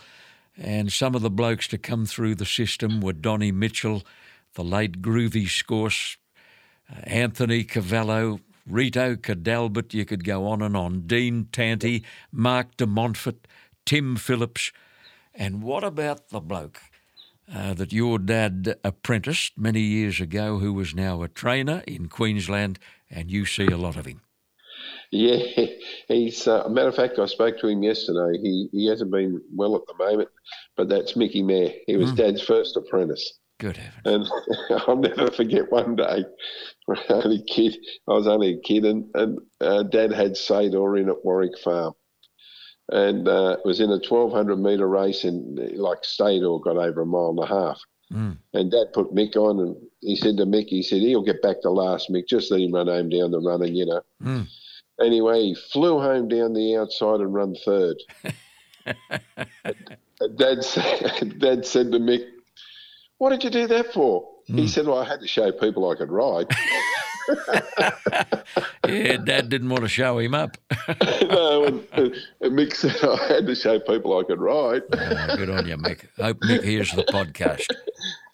[0.56, 4.02] and some of the blokes to come through the system were Donny Mitchell,
[4.54, 6.18] the late Groovy Scorse,
[6.90, 12.86] uh, Anthony Cavallo, Rito Cadalbert, you could go on and on, Dean Tanti, Mark de
[12.86, 13.48] Montfort,
[13.86, 14.72] Tim Phillips,
[15.34, 16.80] and what about the bloke
[17.54, 22.78] uh, that your dad apprenticed many years ago, who was now a trainer in Queensland,
[23.10, 24.22] and you see a lot of him?
[25.10, 25.66] Yeah,
[26.08, 26.48] he's.
[26.48, 28.38] Uh, a matter of fact, I spoke to him yesterday.
[28.40, 30.30] He he hasn't been well at the moment,
[30.76, 31.72] but that's Mickey Mayer.
[31.86, 33.38] He was Dad's first apprentice.
[33.60, 34.30] Good heavens.
[34.70, 36.24] And I'll never forget one day,
[36.86, 37.76] when I was only a kid.
[38.08, 41.92] I was only a kid, and, and uh, Dad had Sador in at Warwick Farm,
[42.92, 47.06] and uh, was in a 1200 metre race, and like stayed or got over a
[47.06, 47.80] mile and a half.
[48.12, 48.36] Mm.
[48.52, 51.62] And Dad put Mick on, and he said to Mick, he said he'll get back
[51.62, 52.28] to last, Mick.
[52.28, 54.02] Just let him run home down the running, you know.
[54.22, 54.46] Mm.
[55.00, 57.96] Anyway, he flew home down the outside and run third.
[60.36, 62.26] Dad, said, Dad said to Mick,
[63.16, 64.28] what did you do that for?
[64.46, 64.68] He mm.
[64.68, 66.48] said, well, I had to show people I could ride.
[68.88, 70.56] yeah, Dad didn't want to show him up.
[71.22, 74.82] no, and, and, Mick said I had to show people I could ride.
[74.92, 76.06] oh, good on you, Mick.
[76.16, 77.66] Hope Mick hears the podcast.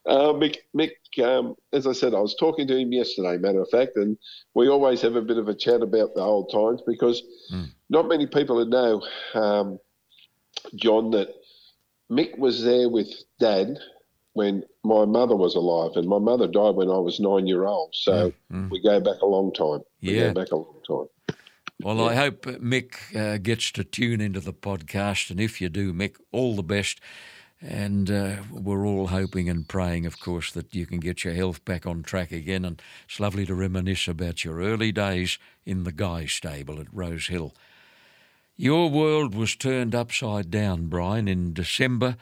[0.07, 3.69] Uh, Mick, Mick um, as I said, I was talking to him yesterday, matter of
[3.69, 4.17] fact, and
[4.55, 7.23] we always have a bit of a chat about the old times because
[7.53, 7.67] mm.
[7.91, 9.03] not many people know,
[9.35, 9.79] um,
[10.77, 11.29] John, that
[12.11, 13.77] Mick was there with Dad
[14.39, 17.93] when my mother was alive, and my mother died when I was nine year old.
[17.93, 18.71] So mm.
[18.71, 19.81] we go back a long time.
[20.01, 20.29] We yeah.
[20.29, 21.37] go back a long time.
[21.83, 22.05] Well, yeah.
[22.05, 26.17] I hope Mick uh, gets to tune into the podcast, and if you do, Mick,
[26.31, 27.01] all the best.
[27.61, 31.65] And uh, we're all hoping and praying, of course, that you can get your health
[31.65, 32.65] back on track again.
[32.65, 37.27] And it's lovely to reminisce about your early days in the Guy stable at Rose
[37.27, 37.53] Hill.
[38.57, 42.17] Your world was turned upside down, Brian, in December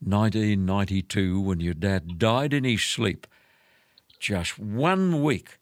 [0.00, 3.26] 1992 when your dad died in his sleep,
[4.18, 5.58] just one week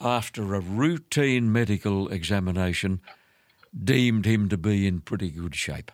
[0.00, 3.00] after a routine medical examination
[3.84, 5.92] deemed him to be in pretty good shape.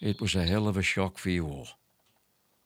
[0.00, 1.68] It was a hell of a shock for you all.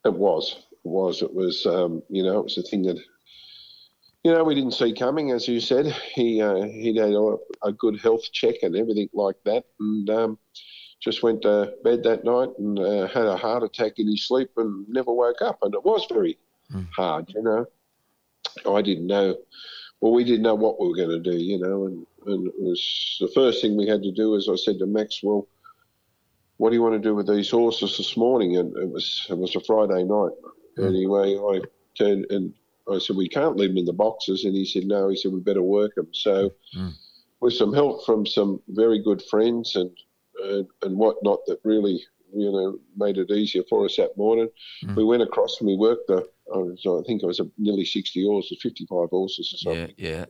[0.05, 0.57] It was.
[0.73, 1.23] It was.
[1.23, 1.65] It was.
[1.67, 2.99] Um, you know, it was a thing that
[4.23, 5.31] you know we didn't see coming.
[5.31, 9.37] As you said, he uh, he had a, a, good health check and everything like
[9.45, 10.39] that, and um,
[11.05, 14.51] just went to bed that night and uh, had a heart attack in his sleep
[14.57, 15.59] and never woke up.
[15.63, 16.39] And it was very
[16.73, 16.89] mm.
[16.97, 17.31] hard.
[17.35, 17.67] You know,
[18.75, 19.37] I didn't know.
[20.01, 21.37] Well, we didn't know what we were going to do.
[21.37, 24.35] You know, and and it was the first thing we had to do.
[24.37, 25.47] As I said to Maxwell
[26.57, 28.57] what do you want to do with these horses this morning?
[28.57, 30.33] And it was it was a Friday night.
[30.79, 30.89] Mm.
[30.89, 31.61] Anyway, I
[31.97, 32.53] turned and
[32.91, 35.09] I said we can't leave them in the boxes, and he said no.
[35.09, 36.09] He said we better work them.
[36.13, 36.93] So, mm.
[37.41, 39.91] with some help from some very good friends and
[40.43, 42.03] and, and whatnot, that really
[42.35, 44.49] you know made it easier for us that morning.
[44.85, 44.97] Mm.
[44.97, 46.29] We went across and we worked the.
[46.53, 49.95] I think it was a nearly sixty horses, fifty-five horses or something.
[49.97, 50.25] Yeah, yeah.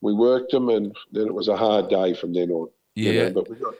[0.00, 2.68] We worked them, and then it was a hard day from then on.
[2.94, 3.74] Yeah, you know, but we got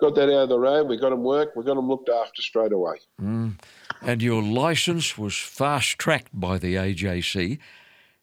[0.00, 0.88] got that out of the road.
[0.88, 1.54] We got them work.
[1.54, 2.96] We got them looked after straight away.
[3.20, 3.54] Mm.
[4.02, 7.58] And your licence was fast tracked by the AJC,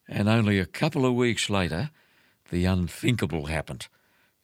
[0.08, 1.92] and only a couple of weeks later,
[2.50, 3.88] the unthinkable happened.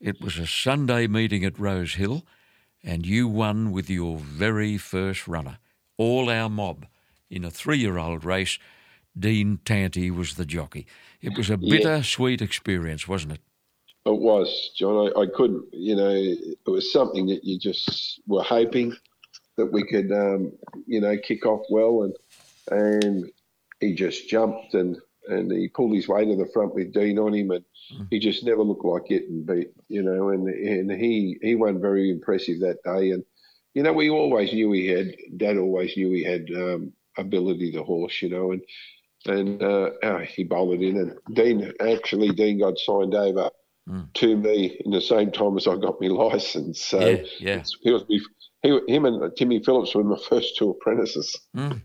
[0.01, 2.23] It was a Sunday meeting at Rose Hill,
[2.83, 5.59] and you won with your very first runner,
[5.95, 6.87] all our mob,
[7.29, 8.57] in a three-year-old race.
[9.17, 10.87] Dean Tanti was the jockey.
[11.21, 12.45] It was a bitter-sweet yeah.
[12.45, 13.41] experience, wasn't it?
[14.05, 15.11] It was, John.
[15.15, 18.95] I, I, couldn't, you know, it was something that you just were hoping
[19.57, 20.51] that we could, um,
[20.87, 22.03] you know, kick off well.
[22.03, 22.15] And
[22.71, 23.31] and
[23.79, 27.33] he just jumped and, and he pulled his way to the front with Dean on
[27.33, 27.51] him.
[27.51, 28.07] And mm.
[28.09, 30.29] he just never looked like getting beat, you know.
[30.29, 33.11] And, and he, he won very impressive that day.
[33.11, 33.23] And,
[33.73, 37.83] you know, we always knew he had, Dad always knew he had um, ability to
[37.83, 38.51] horse, you know.
[38.51, 38.61] And,
[39.25, 40.97] and uh, oh, he bowled it in.
[40.97, 43.49] And Dean, actually, Dean got signed over
[43.87, 44.13] mm.
[44.13, 46.81] to me in the same time as I got my license.
[46.81, 47.63] So yeah, yeah.
[47.81, 51.35] he was he, him and Timmy Phillips were my first two apprentices.
[51.55, 51.81] Mm.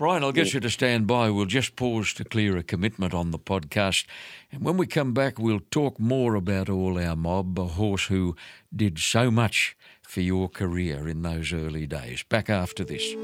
[0.00, 0.54] Brian, I'll get yeah.
[0.54, 1.28] you to stand by.
[1.28, 4.06] We'll just pause to clear a commitment on the podcast.
[4.50, 8.34] And when we come back, we'll talk more about All Our Mob, a horse who
[8.74, 9.76] did so much
[10.10, 12.24] for your career in those early days.
[12.24, 13.14] Back after this.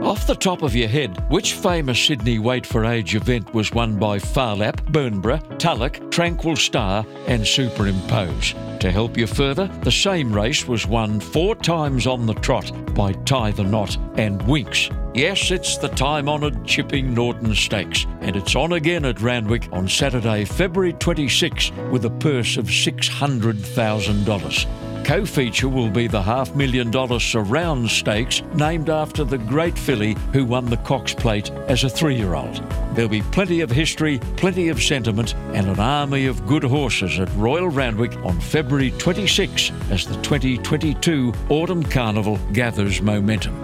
[0.00, 3.98] Off the top of your head, which famous Sydney Weight for Age event was won
[3.98, 8.54] by Farlap, Lap, Bernborough, Tulloch, Tranquil Star, and Superimpose?
[8.78, 13.12] To help you further, the same race was won four times on the trot by
[13.12, 14.96] Tie the Knot and Winx.
[15.14, 19.88] Yes, it's the time honoured Chipping Norton Stakes, and it's on again at Randwick on
[19.88, 24.89] Saturday, February 26, with a purse of $600,000.
[25.04, 30.14] Co feature will be the half million dollar surround stakes named after the great filly
[30.32, 32.62] who won the Cox Plate as a three year old.
[32.94, 37.28] There'll be plenty of history, plenty of sentiment, and an army of good horses at
[37.34, 43.58] Royal Randwick on February 26 as the 2022 Autumn Carnival gathers momentum.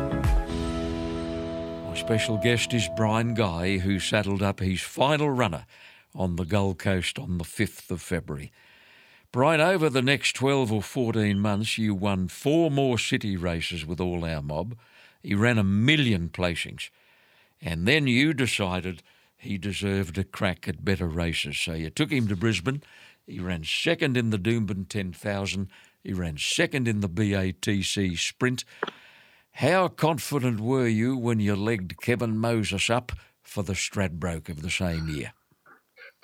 [1.88, 5.66] My special guest is Brian Guy, who saddled up his final runner
[6.14, 8.52] on the Gold Coast on the 5th of February.
[9.32, 14.00] Brian, over the next 12 or 14 months, you won four more city races with
[14.00, 14.76] All Our Mob.
[15.22, 16.90] He ran a million placings.
[17.60, 19.02] And then you decided
[19.36, 21.58] he deserved a crack at better races.
[21.58, 22.82] So you took him to Brisbane.
[23.26, 25.68] He ran second in the Doomben 10,000.
[26.02, 28.64] He ran second in the BATC Sprint.
[29.52, 33.12] How confident were you when you legged Kevin Moses up
[33.42, 35.32] for the Stradbroke of the same year?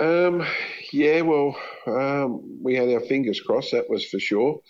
[0.03, 0.45] Um,
[0.93, 4.61] yeah, well, um, we had our fingers crossed, that was for sure.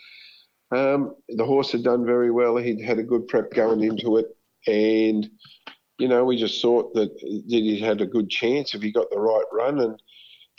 [0.70, 2.56] Um, the horse had done very well.
[2.56, 4.26] He'd had a good prep going into it.
[4.66, 5.28] And,
[5.98, 9.10] you know, we just thought that, that he had a good chance if he got
[9.10, 9.80] the right run.
[9.80, 10.00] And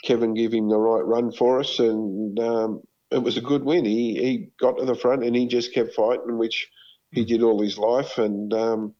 [0.04, 3.86] Kevin gave him the right run for us, and um, it was a good win.
[3.86, 6.68] He he got to the front and he just kept fighting, which
[7.10, 8.94] he did all his life, and um,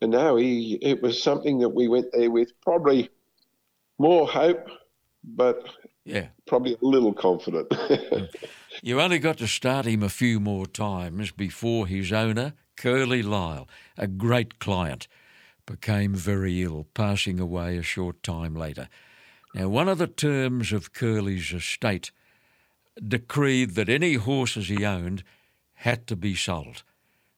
[0.00, 3.10] and now he it was something that we went there with probably
[3.98, 4.68] more hope,
[5.22, 5.68] but
[6.04, 6.28] Yeah.
[6.46, 7.72] probably a little confident.
[8.82, 13.68] You only got to start him a few more times before his owner, Curly Lyle,
[13.98, 15.06] a great client,
[15.66, 18.88] became very ill, passing away a short time later.
[19.54, 22.10] Now, one of the terms of Curly's estate
[23.06, 25.24] decreed that any horses he owned
[25.74, 26.82] had to be sold.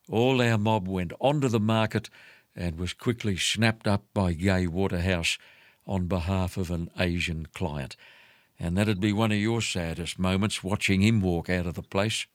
[0.09, 2.09] All our mob went onto the market
[2.55, 5.39] and was quickly snapped up by Gay Waterhouse
[5.87, 7.97] on behalf of an Asian client.
[8.59, 12.27] And that'd be one of your saddest moments watching him walk out of the place.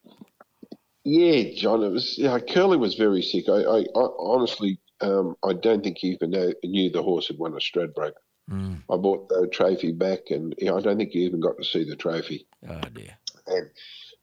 [1.04, 2.18] Yeah, John, it was.
[2.18, 3.46] Yeah, Curly was very sick.
[3.48, 7.38] I, I, I honestly, um, I don't think he even know, knew the horse had
[7.38, 8.14] won a Stradbroke.
[8.52, 8.82] Mm.
[8.92, 11.86] I bought the trophy back, and yeah, I don't think he even got to see
[11.86, 12.46] the trophy.
[12.68, 13.18] Oh dear.
[13.48, 13.70] And,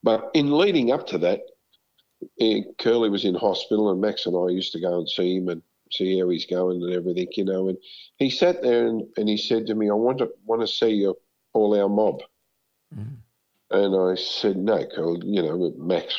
[0.02, 1.40] but in leading up to that,
[2.38, 5.48] eh, Curly was in hospital, and Max and I used to go and see him
[5.48, 5.62] and
[5.96, 7.68] see how he's going and everything, you know.
[7.68, 7.78] And
[8.18, 10.90] he sat there and, and he said to me, "I want to want to see
[10.90, 11.16] you,
[11.52, 12.22] all our mob."
[12.96, 13.16] Mm.
[13.70, 15.26] And I said, "No, Curly.
[15.26, 16.14] You know, Max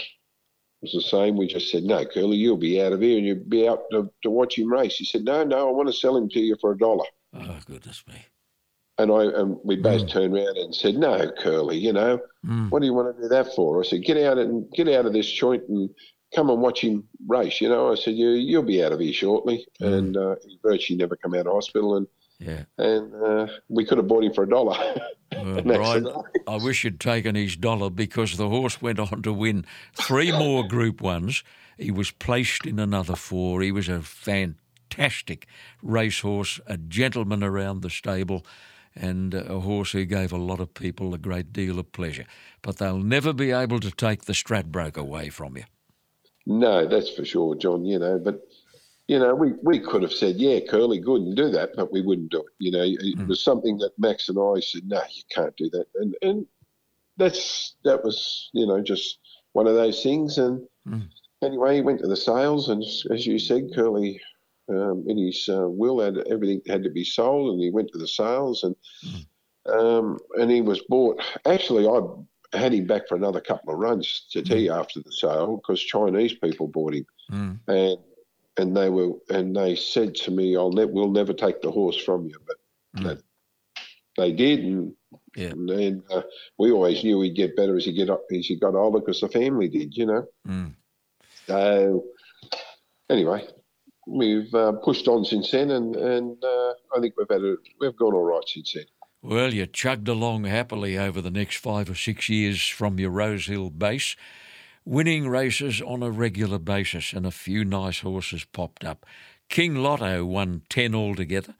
[0.81, 1.37] was the same.
[1.37, 4.09] We just said, no, Curly, you'll be out of here and you'll be out to,
[4.23, 6.55] to watch him race." He said, "No, no, I want to sell him to you
[6.59, 8.25] for a dollar." Oh goodness me.
[8.97, 12.69] And I and we both turned around and said, "No, Curly, you know, Mm.
[12.69, 15.05] what do you want to do that for?" I said, "Get out and get out
[15.05, 15.89] of this joint and
[16.33, 19.13] come and watch him race." You know, I said, "You you'll be out of here
[19.13, 19.93] shortly." Mm.
[19.97, 22.07] And uh, he virtually never come out of hospital, and
[22.39, 22.63] Yeah.
[22.77, 24.77] and uh, we could have bought him for a dollar.
[25.31, 26.07] Well, Brian,
[26.47, 26.55] I.
[26.57, 31.01] Wish you'd taken his dollar because the horse went on to win three more Group
[31.01, 31.43] Ones.
[31.77, 33.61] He was placed in another four.
[33.61, 35.45] He was a fantastic
[35.83, 38.45] racehorse, a gentleman around the stable,
[38.95, 42.25] and a horse who gave a lot of people a great deal of pleasure.
[42.61, 45.63] But they'll never be able to take the Stradbroke away from you.
[46.45, 47.85] No, that's for sure, John.
[47.85, 48.41] You know, but
[49.07, 52.01] you know, we, we could have said, yeah, Curly, good, and do that, but we
[52.01, 52.53] wouldn't do it.
[52.59, 55.85] You know, it was something that Max and I said, no, you can't do that,
[55.95, 56.45] and and
[57.17, 59.19] that's that was you know just
[59.53, 60.37] one of those things.
[60.37, 61.09] And Mm.
[61.43, 64.21] anyway, he went to the sales, and as you said, Curly.
[64.67, 67.99] Um, in his uh, will, had everything had to be sold, and he went to
[67.99, 68.75] the sales, and
[69.67, 71.21] um, and he was bought.
[71.45, 71.99] Actually, I
[72.55, 75.81] had him back for another couple of runs to tell you after the sale because
[75.81, 77.59] Chinese people bought him Mm.
[77.67, 77.97] and
[78.57, 81.97] and they were and they said to me, "I'll ne- we'll never take the horse
[81.97, 82.57] from you," but
[82.97, 83.03] Mm.
[83.03, 83.23] that,
[84.17, 84.95] they did, and
[85.35, 85.51] Yeah.
[85.51, 86.21] and then uh,
[86.57, 89.19] we always knew he'd get better as he get up as he got older because
[89.21, 90.25] the family did, you know.
[90.47, 90.75] Mm.
[91.47, 92.05] So
[93.09, 93.47] anyway,
[94.07, 97.95] we've uh, pushed on since then, and and uh, I think we've had a, we've
[97.97, 98.85] gone all right since then.
[99.27, 103.71] Well, you chugged along happily over the next five or six years from your Rosehill
[103.71, 104.15] base,
[104.85, 109.03] winning races on a regular basis, and a few nice horses popped up.
[109.49, 111.55] King Lotto won 10 altogether.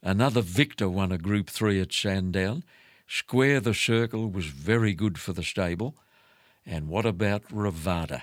[0.00, 2.62] Another Victor won a Group 3 at Sandown.
[3.08, 5.96] Square the Circle was very good for the stable.
[6.64, 8.22] And what about Ravada?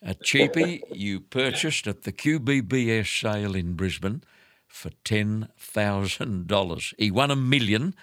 [0.00, 4.24] A cheapie you purchased at the QBBS sale in Brisbane
[4.66, 6.94] for $10,000.
[6.96, 7.94] He won a million,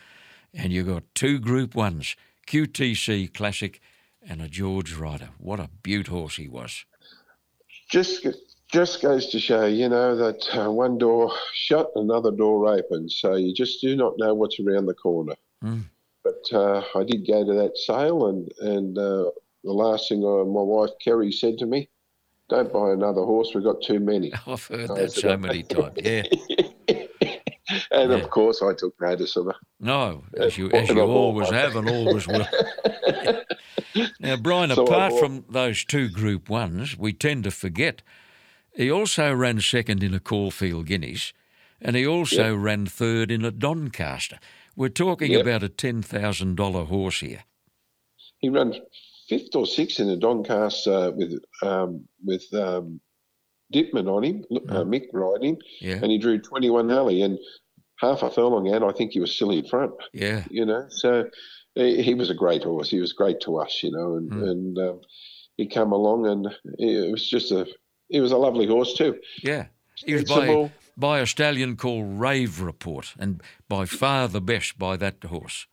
[0.53, 2.15] and you got two Group 1s,
[2.47, 3.79] QTC Classic
[4.21, 5.29] and a George Ryder.
[5.37, 6.85] What a beaut horse he was.
[7.89, 8.25] Just
[8.71, 13.17] just goes to show, you know, that uh, one door shut, another door opens.
[13.19, 15.35] So you just do not know what's around the corner.
[15.63, 15.85] Mm.
[16.23, 19.31] But uh, I did go to that sale, and and uh,
[19.63, 21.89] the last thing uh, my wife Kerry said to me,
[22.49, 23.51] "Don't buy another horse.
[23.55, 25.97] We've got too many." I've heard that so many times.
[25.97, 26.23] Yeah.
[27.91, 28.17] and Yeah.
[28.17, 29.55] of course, I took notice of her.
[29.79, 32.45] No, as you as you always have and always will.
[34.19, 38.01] now, Brian, So apart from those two Group Ones, we tend to forget
[38.75, 41.33] he also ran second in a Caulfield Guineas,
[41.81, 44.39] and he also ran third in a Doncaster.
[44.75, 45.41] We're talking Yep.
[45.41, 47.43] about a ten thousand dollar horse here.
[48.39, 48.73] He ran
[49.27, 53.01] fifth or sixth in a Doncaster with um, with um,
[53.73, 57.37] Dittman on him, uh, Mick riding, Yeah, and he drew 21 alley and
[58.01, 58.83] half a furlong out.
[58.83, 59.93] I think he was still in front.
[60.13, 60.85] yeah, you know.
[60.89, 61.29] So
[61.75, 62.89] he, he was a great horse.
[62.89, 64.49] He was great to us, you know, and Mm.
[64.49, 65.01] and um,
[65.57, 66.47] he came along and
[66.77, 67.65] it was just a
[68.09, 69.19] he was a lovely horse too.
[69.43, 69.67] yeah.
[70.05, 74.95] He was by, by a stallion called Rave Report, and by far the best by
[74.95, 75.67] that horse.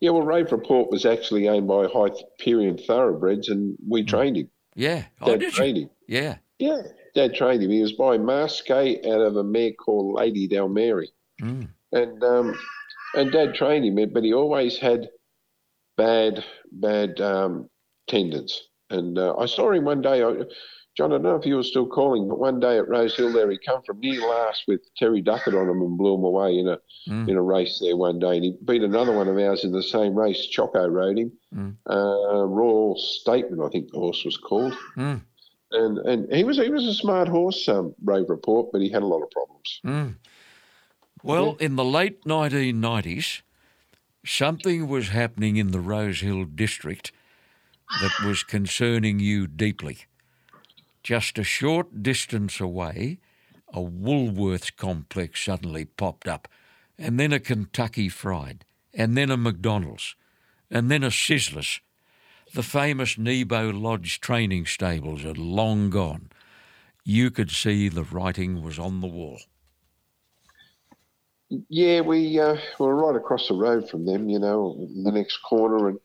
[0.00, 4.50] Yeah, well, Rave Report was actually owned by Hyperion Thoroughbreds, and we trained him.
[4.74, 5.82] Yeah, oh, Dad did trained you?
[5.84, 5.90] him.
[6.06, 6.82] Yeah, Yeah,
[7.14, 7.70] Dad trained him.
[7.70, 11.08] He was by Masque out of a mare called Lady Del Mary,
[11.40, 11.68] Mm.
[11.92, 12.58] and um,
[13.14, 15.08] and Dad trained him, but he always had
[15.96, 17.68] bad bad um,
[18.08, 18.62] tendons.
[18.90, 20.22] And uh, I saw him one day.
[20.22, 20.44] I,
[20.96, 23.32] John, I don't know if you were still calling, but one day at Rose Hill
[23.32, 26.58] there, he come from near last with Terry Duckett on him and blew him away
[26.58, 26.78] in a
[27.08, 27.28] mm.
[27.28, 28.36] in a race there one day.
[28.36, 30.46] And he beat another one of ours in the same race.
[30.46, 31.32] Choco rode him.
[31.54, 31.76] Mm.
[31.88, 34.74] Uh, Royal Statement, I think the horse was called.
[34.96, 35.22] Mm.
[35.70, 39.02] And and he was he was a smart horse, um, Rave Report, but he had
[39.02, 39.80] a lot of problems.
[41.22, 41.66] Well, yeah.
[41.66, 43.42] in the late 1990s,
[44.24, 47.12] something was happening in the Rose Hill district
[48.00, 49.98] that was concerning you deeply.
[51.02, 53.18] Just a short distance away,
[53.72, 56.48] a Woolworths complex suddenly popped up,
[56.98, 60.16] and then a Kentucky Fried, and then a McDonald's,
[60.70, 61.80] and then a Sizzlers.
[62.54, 66.30] The famous Nebo Lodge training stables had long gone.
[67.04, 69.40] You could see the writing was on the wall.
[71.50, 75.88] Yeah, we uh, were right across the road from them, you know, the next corner,
[75.88, 75.98] and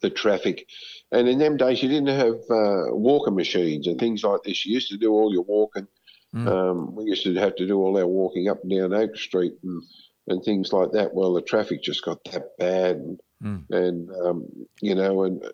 [0.00, 0.68] the traffic.
[1.10, 4.64] And in them days, you didn't have uh, walking machines and things like this.
[4.64, 5.88] You used to do all your walking.
[6.34, 6.46] Mm.
[6.48, 9.54] Um, we used to have to do all our walking up and down Oak Street
[9.62, 9.82] and,
[10.28, 11.14] and things like that.
[11.14, 13.70] Well, the traffic just got that bad, and, mm.
[13.70, 14.48] and um,
[14.80, 15.44] you know, and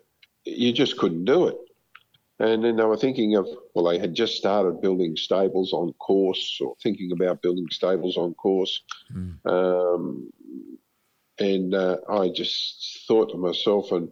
[0.45, 1.57] you just couldn't do it.
[2.39, 6.59] And then they were thinking of, well, they had just started building stables on course
[6.59, 8.81] or thinking about building stables on course.
[9.15, 9.37] Mm.
[9.45, 10.33] Um,
[11.39, 14.11] and uh, I just thought to myself and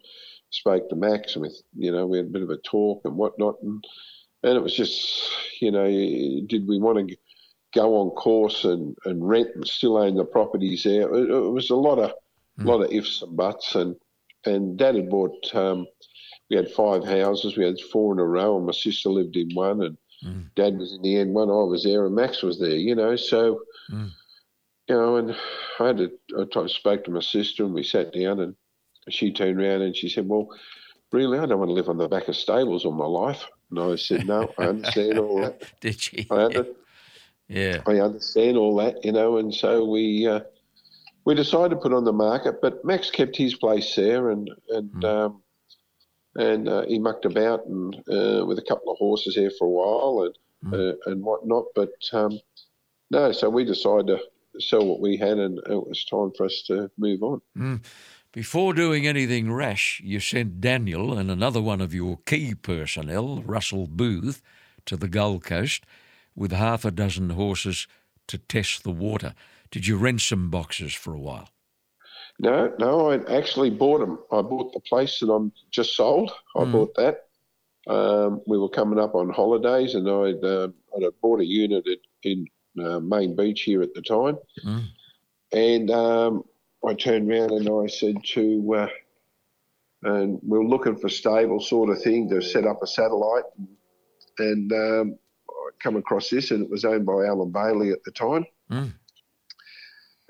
[0.52, 3.16] spoke to Max, and we, you know, we had a bit of a talk and
[3.16, 3.56] whatnot.
[3.64, 3.84] And,
[4.44, 7.18] and it was just, you know, did we want to
[7.74, 11.12] go on course and, and rent and still own the properties there?
[11.14, 12.12] It, it was a lot of,
[12.60, 12.66] mm.
[12.66, 13.76] lot of ifs and buts.
[13.76, 13.96] And,
[14.46, 15.88] and Dad had bought, um,
[16.52, 17.56] we had five houses.
[17.56, 20.54] We had four in a row, and my sister lived in one, and mm.
[20.54, 21.50] Dad was in the end one.
[21.50, 22.76] I was there, and Max was there.
[22.76, 24.12] You know, so mm.
[24.90, 25.34] you know, and
[25.80, 26.12] I had to.
[26.38, 28.56] I spoke to my sister, and we sat down, and
[29.10, 30.50] she turned around and she said, "Well,
[31.14, 33.80] really, I don't want to live on the back of stables all my life." And
[33.80, 36.28] I said, "No, I understand all that." Did she?
[36.30, 36.68] I under,
[37.48, 40.28] yeah, I understand all that, you know, and so we.
[40.28, 40.42] Uh,
[41.24, 44.90] we decided to put on the market, but Max kept his place there, and and
[44.90, 45.06] mm.
[45.06, 45.44] um,
[46.36, 49.70] and uh, he mucked about and uh, with a couple of horses there for a
[49.70, 50.96] while and mm.
[51.06, 51.66] and whatnot.
[51.76, 52.40] But um,
[53.10, 54.20] no, so we decided to
[54.60, 57.42] sell what we had, and it was time for us to move on.
[57.58, 57.84] Mm.
[58.34, 63.88] Before doing anything rash, you sent Daniel and another one of your key personnel, Russell
[63.88, 64.42] Booth,
[64.86, 65.86] to the Gold Coast
[66.34, 67.88] with half a dozen horses
[68.28, 69.34] to test the water.
[69.70, 71.50] Did you rent some boxes for a while?
[72.42, 74.18] No, no, I actually bought them.
[74.32, 76.32] I bought the place that I'm just sold.
[76.56, 76.72] I mm.
[76.72, 77.26] bought that.
[77.88, 82.00] Um, we were coming up on holidays, and I'd, uh, I'd bought a unit at,
[82.24, 82.48] in
[82.84, 84.40] uh, Main Beach here at the time.
[84.66, 84.86] Mm.
[85.52, 86.44] And um,
[86.84, 88.88] I turned around and I said to, uh,
[90.02, 93.44] and we were looking for stable sort of thing to set up a satellite.
[94.40, 98.12] And, um, I come across this, and it was owned by Alan Bailey at the
[98.12, 98.48] time.
[98.72, 98.94] Mm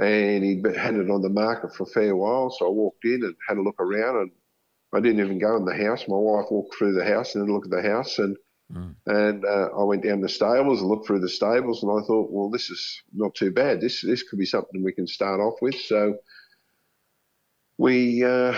[0.02, 2.49] and he'd had it on the market for a fair while.
[2.49, 4.32] So I walked in and had a look around, and
[4.93, 6.08] I didn't even go in the house.
[6.08, 8.36] My wife walked through the house and had a look at the house, and
[8.74, 8.95] mm.
[9.06, 12.32] and uh, I went down the stables and looked through the stables, and I thought,
[12.32, 13.80] well, this is not too bad.
[13.80, 15.76] This this could be something we can start off with.
[15.76, 16.18] So
[17.78, 18.54] we uh,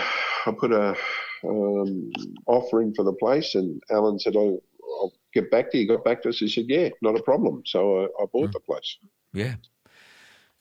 [0.46, 0.96] I put a
[1.44, 2.10] um,
[2.46, 5.86] offering for the place, and Alan said, oh, I'll get back to you.
[5.86, 6.38] Got back to us.
[6.38, 7.62] He said, yeah, not a problem.
[7.66, 8.52] So I, I bought mm.
[8.52, 8.96] the place.
[9.32, 9.56] Yeah.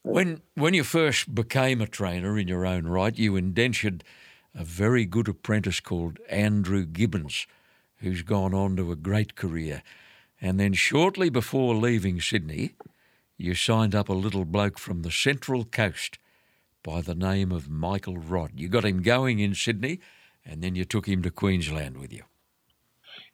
[0.03, 4.03] When when you first became a trainer in your own right, you indentured
[4.53, 7.47] a very good apprentice called Andrew Gibbons,
[7.97, 9.81] who's gone on to a great career.
[10.41, 12.73] And then shortly before leaving Sydney,
[13.37, 16.19] you signed up a little bloke from the Central Coast
[16.83, 18.51] by the name of Michael Rodd.
[18.55, 20.01] You got him going in Sydney,
[20.45, 22.23] and then you took him to Queensland with you.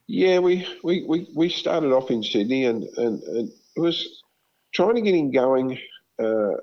[0.06, 4.22] Yeah, we, we, we, we started off in Sydney, and, and, and it was
[4.72, 5.78] trying to get him going
[6.20, 6.56] uh,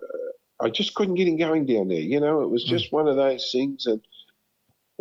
[0.59, 1.99] I just couldn't get him going down there.
[1.99, 2.69] You know, it was hmm.
[2.69, 3.85] just one of those things.
[3.85, 4.01] And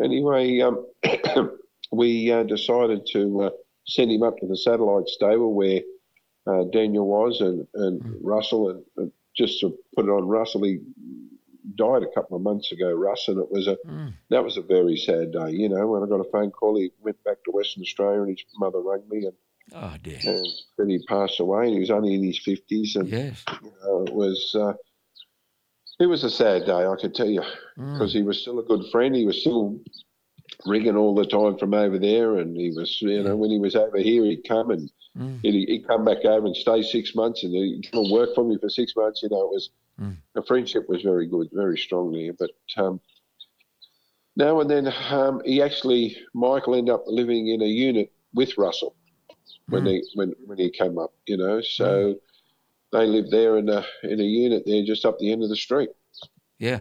[0.03, 0.87] anyway, um,
[1.93, 3.51] we uh, decided to uh,
[3.87, 5.81] send him up to the satellite stable where
[6.47, 8.19] uh, Daniel was and, and mm.
[8.23, 8.71] Russell.
[8.71, 10.79] And, and, just to put it on Russell, he
[11.75, 14.15] died a couple of months ago, Russ, and it was a mm.
[14.31, 15.51] that was a very sad day.
[15.51, 18.31] You know, when I got a phone call, he went back to Western Australia, and
[18.31, 19.35] his mother rang me and
[19.75, 20.19] Oh dear.
[20.25, 20.47] And
[20.79, 23.45] then he passed away, and he was only in his fifties, and yes.
[23.63, 24.75] you know, it was uh,
[25.99, 27.43] it was a sad day, I could tell you,
[27.77, 28.17] because mm.
[28.17, 29.15] he was still a good friend.
[29.15, 29.79] He was still
[30.67, 33.75] ringing all the time from over there, and he was, you know, when he was
[33.75, 35.41] over here, he'd come and Mm.
[35.43, 38.59] He'd, he'd, come back over and stay six months and he'd come work for me
[38.59, 39.23] for six months.
[39.23, 40.17] You know, it was mm.
[40.35, 42.33] the friendship was very good, very strong there.
[42.33, 43.01] But um,
[44.37, 48.95] now and then, um, he actually Michael ended up living in a unit with Russell
[49.69, 49.89] when mm.
[49.89, 51.13] he when when he came up.
[51.27, 52.19] You know, so mm.
[52.93, 55.57] they lived there in a in a unit there just up the end of the
[55.57, 55.91] street.
[56.59, 56.81] Yeah,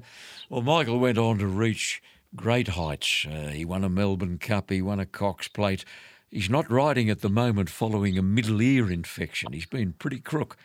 [0.49, 2.01] well, Michael went on to reach
[2.35, 3.25] great heights.
[3.29, 4.69] Uh, he won a Melbourne Cup.
[4.69, 5.83] He won a Cox Plate.
[6.29, 9.53] He's not riding at the moment following a middle ear infection.
[9.53, 10.57] He's been pretty crook,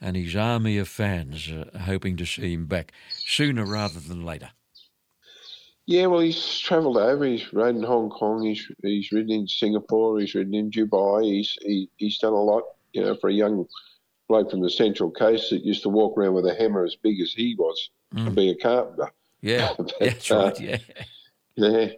[0.00, 4.50] and his army of fans are hoping to see him back sooner rather than later.
[5.86, 7.24] Yeah, well, he's travelled over.
[7.24, 8.44] He's ridden in Hong Kong.
[8.44, 10.18] He's he's ridden in Singapore.
[10.18, 11.24] He's ridden in Dubai.
[11.24, 12.64] He's he, he's done a lot.
[12.92, 13.66] You know, for a young
[14.28, 17.20] bloke from the Central Coast that used to walk around with a hammer as big
[17.20, 18.34] as he was mm.
[18.34, 19.12] be a carpenter.
[19.42, 20.56] Yeah, but, that's right.
[20.56, 20.78] Uh, yeah,
[21.56, 21.88] yeah.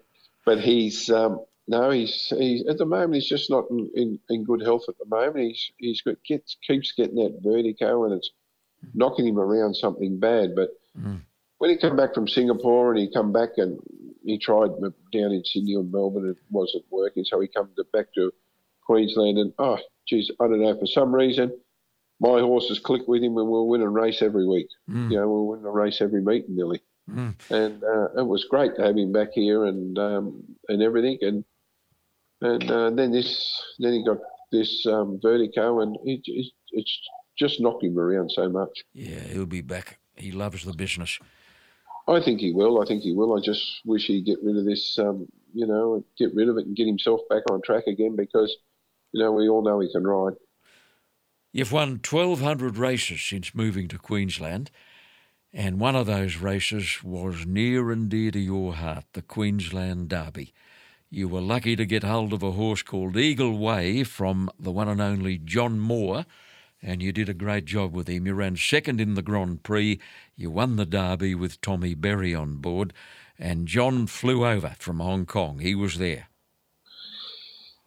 [0.44, 4.44] But he's um, no, he's he's at the moment he's just not in, in, in
[4.44, 5.46] good health at the moment.
[5.46, 8.32] He's he's got gets keeps getting that vertigo and it's
[8.92, 10.56] knocking him around something bad.
[10.56, 11.20] But mm.
[11.58, 13.78] When he came back from Singapore and he come back and
[14.24, 17.24] he tried down in Sydney or Melbourne, it wasn't working.
[17.24, 18.32] So he come to, back to
[18.84, 21.52] Queensland and oh, geez, I don't know for some reason
[22.20, 24.68] my horses click with him and we'll win a race every week.
[24.90, 25.10] Mm.
[25.10, 26.80] You know, we'll win a race every meeting nearly.
[27.08, 27.34] Mm.
[27.50, 31.18] And uh, it was great to have him back here and um, and everything.
[31.22, 31.44] And
[32.40, 34.18] and uh, then this, then he got
[34.52, 37.00] this um, vertigo, and it, it, it's
[37.36, 38.84] just knocked him around so much.
[38.92, 39.98] Yeah, he'll be back.
[40.16, 41.18] He loves the business.
[42.08, 42.80] I think he will.
[42.80, 43.36] I think he will.
[43.36, 46.66] I just wish he'd get rid of this, um, you know, get rid of it
[46.66, 48.56] and get himself back on track again because,
[49.12, 50.34] you know, we all know he can ride.
[51.52, 54.70] You've won 1,200 races since moving to Queensland,
[55.52, 60.52] and one of those races was near and dear to your heart, the Queensland Derby.
[61.10, 64.88] You were lucky to get hold of a horse called Eagle Way from the one
[64.88, 66.26] and only John Moore,
[66.82, 68.26] and you did a great job with him.
[68.26, 69.98] You ran second in the Grand Prix,
[70.36, 72.92] you won the Derby with Tommy Berry on board,
[73.38, 75.58] and John flew over from Hong Kong.
[75.58, 76.28] He was there.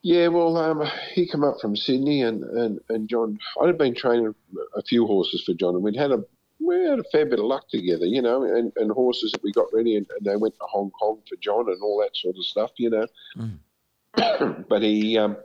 [0.04, 3.38] Yeah, well, um, he came up from Sydney, and, and, and John.
[3.62, 4.34] I'd been training
[4.76, 6.24] a few horses for John, and we'd had a
[6.66, 9.52] we had a fair bit of luck together, you know, and, and horses that we
[9.52, 12.36] got ready, and, and, they went to Hong Kong for John and all that sort
[12.38, 13.08] of stuff, you know.
[13.38, 14.66] Mm.
[14.70, 15.38] but he um,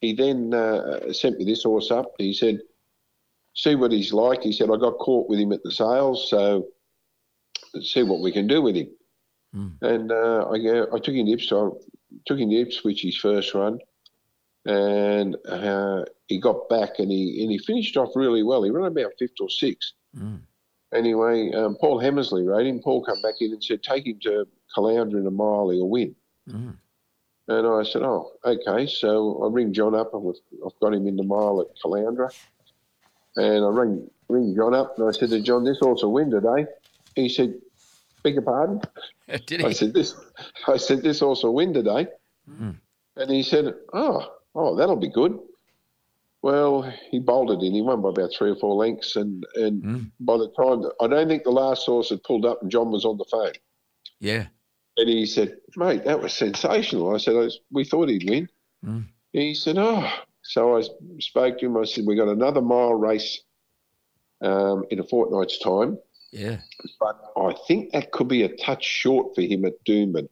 [0.00, 2.12] he then uh, sent me this horse up.
[2.18, 2.60] He said,
[3.62, 6.68] "See what he's like." He said, "I got caught with him at the sales, so
[7.80, 8.90] see what we can do with him."
[9.54, 9.82] Mm.
[9.82, 11.74] And uh, I, I took him to Ipswich.
[12.26, 13.78] Took him to Ipswich his first run
[14.68, 18.62] and uh, he got back and he and he finished off really well.
[18.62, 19.92] He ran about fifth or sixth.
[20.16, 20.40] Mm.
[20.94, 22.80] Anyway, um, Paul Hammersley rode him.
[22.80, 24.46] Paul came back in and said, "Take him to
[24.76, 26.14] Caloundra in a mile, he'll win."
[26.48, 26.76] Mm.
[27.48, 30.34] And I said, "Oh, okay." So I ring John up, and
[30.64, 32.30] I've got him in the mile at Caloundra.
[33.38, 36.30] And I ring ring John up, and I said to John, "This horse will win
[36.30, 36.66] today."
[37.14, 37.54] He said,
[38.22, 38.82] "Beg your pardon?"
[39.46, 39.66] Did he?
[39.66, 40.14] I said, "This."
[40.66, 42.08] I said, "This horse will win today."
[42.50, 42.76] Mm.
[43.16, 45.38] And he said, "Oh." oh, that'll be good.
[46.42, 47.74] Well, he bolted in.
[47.74, 50.10] He won by about three or four lengths, and and mm.
[50.20, 53.04] by the time I don't think the last horse had pulled up, and John was
[53.04, 53.52] on the phone.
[54.20, 54.46] Yeah.
[54.96, 58.48] And he said, "Mate, that was sensational." I said, "We thought he'd win."
[58.84, 59.06] Mm.
[59.32, 60.08] He said, "Oh."
[60.48, 60.82] So I
[61.20, 61.76] spoke to him.
[61.76, 63.40] I said, "We got another mile race
[64.40, 65.98] um, in a fortnight's time."
[66.32, 66.58] Yeah.
[67.00, 70.28] But I think that could be a touch short for him at Doomben.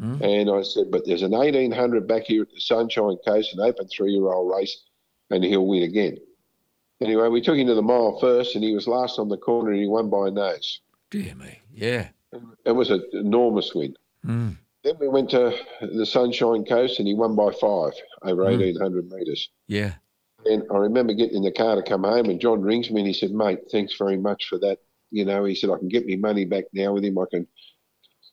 [0.00, 0.22] Mm.
[0.22, 3.86] And I said, but there's an 1800 back here at the Sunshine Coast, an open
[3.88, 4.82] three year old race,
[5.30, 6.18] and he'll win again.
[7.00, 9.70] Anyway, we took him to the mile first, and he was last on the corner,
[9.70, 10.80] and he won by a nose.
[11.10, 12.08] Dear me, yeah.
[12.64, 13.94] It was an enormous win.
[14.24, 14.56] Mm.
[14.84, 18.58] Then we went to the Sunshine Coast, and he won by five over mm.
[18.58, 19.48] 1800 metres.
[19.66, 19.94] Yeah.
[20.44, 23.08] And I remember getting in the car to come home, and John rings me and
[23.08, 24.78] he said, Mate, thanks very much for that.
[25.10, 27.18] You know, he said, I can get me money back now with him.
[27.18, 27.46] I can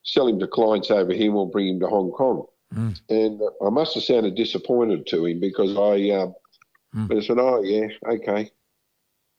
[0.04, 1.32] sell him to clients over here.
[1.32, 2.46] We'll bring him to Hong Kong.
[2.76, 3.00] Mm.
[3.10, 6.32] And I must have sounded disappointed to him because I, uh,
[6.96, 7.18] mm.
[7.18, 8.52] I said, oh, yeah, okay.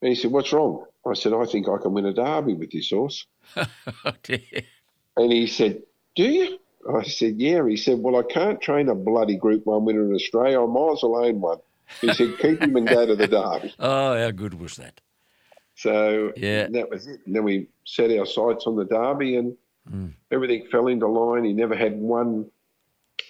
[0.01, 0.87] And he said, what's wrong?
[1.07, 3.27] I said, I think I can win a derby with this horse.
[3.57, 5.83] and he said,
[6.15, 6.59] do you?
[6.91, 7.67] I said, yeah.
[7.67, 10.63] He said, well, I can't train a bloody Group 1 winner in Australia.
[10.63, 11.59] I might as well own one.
[12.01, 13.75] He said, keep him and go to the derby.
[13.79, 15.01] Oh, how good was that?
[15.75, 16.69] So yeah.
[16.69, 17.21] that was it.
[17.27, 19.57] And then we set our sights on the derby and
[19.91, 20.13] Mm.
[20.31, 21.45] Everything fell into line.
[21.45, 22.51] He never had one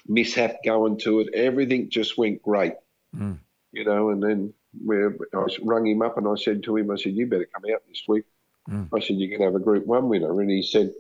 [0.07, 1.35] mishap going to it.
[1.35, 2.75] Everything just went great,
[3.17, 3.39] mm.
[3.73, 4.11] you know.
[4.11, 7.27] And then we, I rung him up and I said to him, I said, "You
[7.27, 8.25] better come out this week."
[8.69, 8.89] Mm.
[8.95, 10.93] I said, "You're going to have a Group One winner," and he said,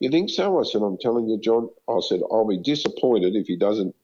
[0.00, 3.46] "You think so?" I said, "I'm telling you, John." I said, "I'll be disappointed if
[3.46, 3.94] he doesn't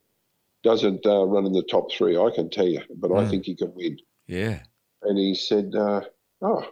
[0.65, 3.55] doesn't uh, run in the top three, I can tell you, but I think he
[3.55, 3.99] can win.
[4.27, 4.61] Yeah.
[5.03, 6.01] And he said, uh,
[6.41, 6.67] "Oh,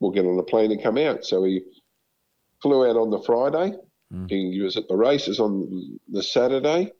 [0.00, 1.62] we'll get on a plane and come out." So he
[2.60, 3.72] flew out on the Friday.
[4.28, 6.92] He was at the races on the Saturday.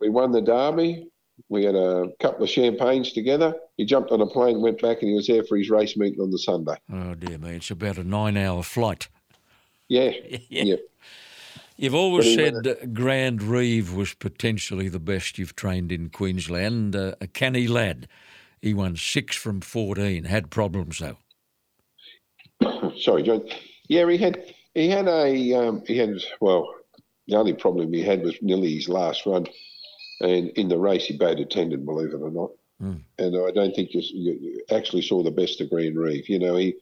[0.00, 1.08] We won the Derby.
[1.48, 3.54] We had a couple of champagnes together.
[3.76, 6.20] He jumped on a plane, went back, and he was there for his race meeting
[6.20, 6.76] on the Sunday.
[6.92, 9.08] Oh dear me, it's about a nine-hour flight.
[9.88, 10.10] Yeah,
[10.48, 10.76] yeah.
[11.76, 16.94] You've always said Grand Reeve was potentially the best you've trained in Queensland.
[16.94, 18.06] Uh, a canny lad.
[18.60, 21.18] He won six from 14, had problems though.
[22.98, 23.46] Sorry, John.
[23.88, 26.74] Yeah, he had he had a um, he had well,
[27.26, 29.46] the only problem he had was nearly his last run,
[30.20, 32.50] and in the race he bowed a tendon, believe it or not.
[33.18, 36.28] And I don't think you, you actually saw the best of Green Reef.
[36.28, 36.74] You know, he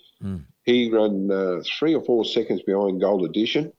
[0.64, 3.72] he ran uh, three or four seconds behind Gold Edition,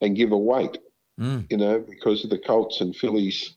[0.00, 0.78] and give a weight.
[1.20, 3.56] You know, because of the Colts and Fillies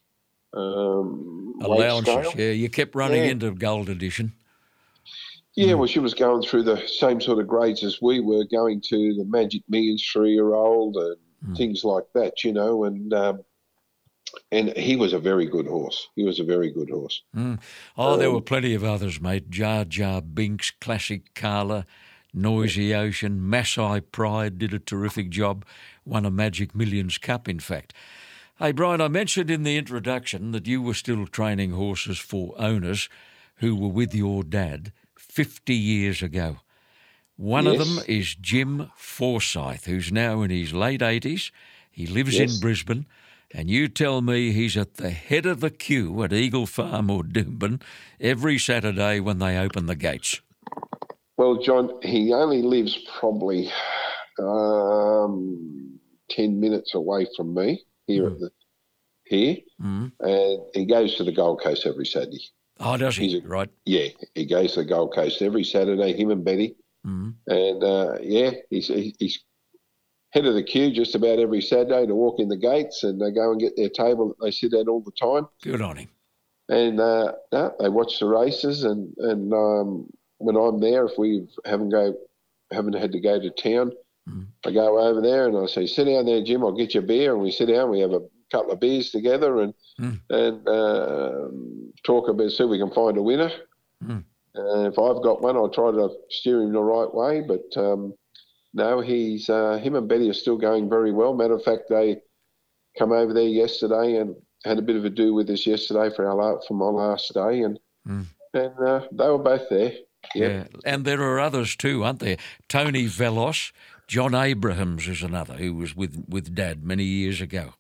[0.54, 2.50] um, Allowances, yeah.
[2.52, 3.30] You kept running Yeah.
[3.32, 4.34] into Gold Edition.
[5.54, 8.82] Yeah, well, she was going through the same sort of grades as we were, going
[8.90, 12.86] to the Magic Millions three-year-old and things like that, you know.
[12.86, 13.44] And um,
[14.52, 16.08] and he was a very good horse.
[16.16, 17.22] He was a very good horse.
[17.38, 17.58] Oh,
[17.98, 19.50] Um, there were plenty of others, mate.
[19.52, 21.86] Jar Jar Binks, Classic Carla,
[22.34, 25.66] Noisy Ocean, Maasai Pride did a terrific job.
[26.06, 27.94] Won a Magic Millions Cup, in fact.
[28.58, 33.10] Hey, Brian, I mentioned in the introduction that you were still training horses for owners
[33.56, 36.58] who were with your dad 50 years ago.
[37.38, 41.52] One of them is Jim Forsyth, who's now in his late 80s.
[41.90, 42.54] He lives Yes.
[42.54, 43.06] in Brisbane.
[43.54, 47.24] And you tell me he's at the head of the queue at Eagle Farm or
[47.24, 47.82] Doomben
[48.20, 50.40] every Saturday when they open the gates.
[51.42, 53.72] Well, John, he only lives probably
[54.38, 58.52] um, ten minutes away from me here at the
[59.26, 59.58] here,
[60.20, 62.44] and he goes to the Gold Coast every Saturday.
[62.80, 63.30] Oh, does he?
[63.30, 63.70] He's a- right.
[63.86, 66.14] Yeah, he goes to the Gold Coast every Saturday.
[66.14, 66.76] Him and Betty,
[67.48, 69.40] and uh, yeah, he's he's
[70.34, 73.32] head of the queue just about every Saturday to walk in the gates, and they
[73.32, 75.48] go and get their table that they sit at all the time.
[75.64, 76.10] Good on him.
[76.70, 80.08] And uh, no, they watch the races, and and um,
[80.42, 82.16] when I'm there, if we haven't go
[82.72, 83.92] haven't had to go to town,
[84.66, 86.64] I go over there and I say, "Sit down there, Jim.
[86.64, 87.90] I'll get you a beer." And we sit down.
[87.90, 88.22] We have a
[88.52, 89.74] couple of beers together, and
[90.30, 93.52] and um talk about see if we can find a winner.
[94.56, 97.42] And if I've got one, I'll try to steer him the right way.
[97.42, 98.14] But um,
[98.74, 101.34] no, he's uh, him and Betty are still going very well.
[101.34, 102.18] Matter of fact, they
[102.98, 104.36] come over there yesterday and
[104.66, 107.62] had a bit of a do with us yesterday for our for my last day,
[107.64, 107.80] and
[108.54, 109.94] and uh, they were both there.
[110.36, 110.48] Yeah.
[110.48, 110.64] Yeah.
[110.86, 112.38] And there are others too, aren't there?
[112.68, 113.72] Tony Velos,
[114.08, 117.74] John Abrahams is another who was with, with Dad many years ago.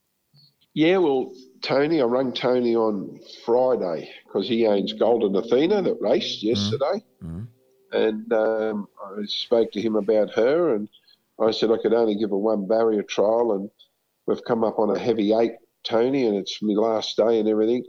[0.73, 6.43] Yeah, well, Tony, I rang Tony on Friday because he owns Golden Athena that raced
[6.43, 6.49] mm.
[6.49, 7.03] yesterday.
[7.23, 7.47] Mm.
[7.91, 10.87] And um, I spoke to him about her and
[11.41, 13.69] I said I could only give her one barrier trial and
[14.25, 17.83] we've come up on a heavy eight, Tony, and it's my last day and everything.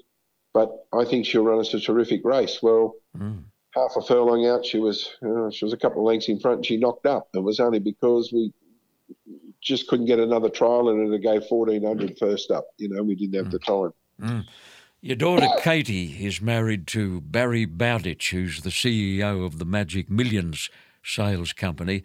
[0.53, 2.59] But I think she'll run us a terrific race.
[2.63, 3.45] Well, mm.
[3.75, 6.59] Half a furlong out, she was uh, she was a couple of lengths in front
[6.59, 7.29] and she knocked up.
[7.35, 8.53] It was only because we
[9.61, 12.67] just couldn't get another trial in her to go 1400 first up.
[12.79, 14.45] You know, we didn't have the time.
[15.01, 20.71] Your daughter Katie is married to Barry Bowditch, who's the CEO of the Magic Millions
[21.03, 22.05] sales company,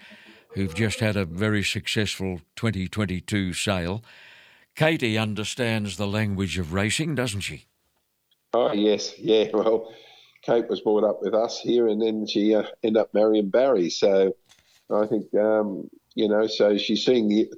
[0.56, 4.04] who've just had a very successful 2022 sale.
[4.76, 7.66] Katie understands the language of racing, doesn't she?
[8.54, 9.14] Oh, yes.
[9.20, 9.46] Yeah.
[9.54, 9.94] Well,
[10.48, 13.90] Kate was brought up with us here and then she uh, ended up marrying Barry.
[13.90, 14.34] So
[14.90, 17.52] I think, um, you know, so she's seen, the,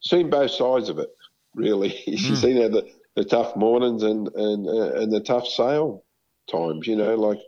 [0.00, 1.10] seen both sides of it,
[1.54, 1.88] really.
[2.04, 6.04] she's seen how the, the tough mornings and, and, uh, and the tough sale
[6.48, 7.40] times, you know, like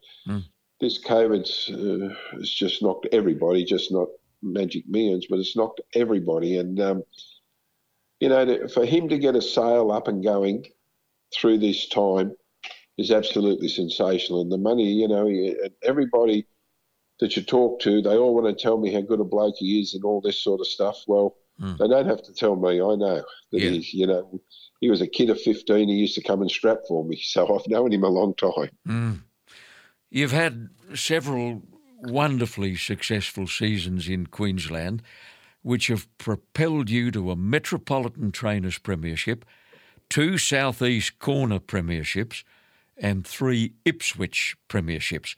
[0.80, 4.08] this COVID's uh, it's just knocked everybody, just not
[4.42, 6.58] Magic Millions, but it's knocked everybody.
[6.58, 7.04] And, um,
[8.18, 10.66] you know, to, for him to get a sale up and going
[11.32, 12.34] through this time
[12.98, 14.42] is absolutely sensational.
[14.42, 15.30] And the money, you know,
[15.82, 16.46] everybody
[17.20, 19.80] that you talk to, they all want to tell me how good a bloke he
[19.80, 21.04] is and all this sort of stuff.
[21.06, 21.76] Well, hmm.
[21.78, 22.74] they don't have to tell me.
[22.74, 23.22] I know
[23.52, 23.70] that Yeah.
[23.70, 24.40] he's, you know,
[24.80, 25.88] he was a kid of 15.
[25.88, 27.16] He used to come and strap for me.
[27.22, 28.70] So I've known him a long time.
[28.84, 29.12] Hmm.
[30.10, 31.62] You've had several
[32.02, 35.02] wonderfully successful seasons in Queensland,
[35.62, 39.44] which have propelled you to a Metropolitan Trainers Premiership,
[40.08, 42.44] two Southeast Corner Premierships,
[42.98, 45.34] and three Ipswich Premierships.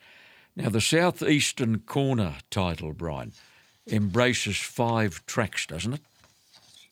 [0.55, 3.33] Now, the Southeastern Corner title, Brian,
[3.87, 6.01] embraces five tracks, doesn't it?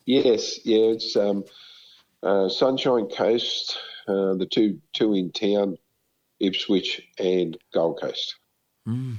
[0.05, 1.43] Yes, yeah, it's um,
[2.23, 5.77] uh, Sunshine Coast, uh, the two two in town,
[6.39, 8.35] Ipswich and Gold Coast.
[8.87, 9.17] Mm.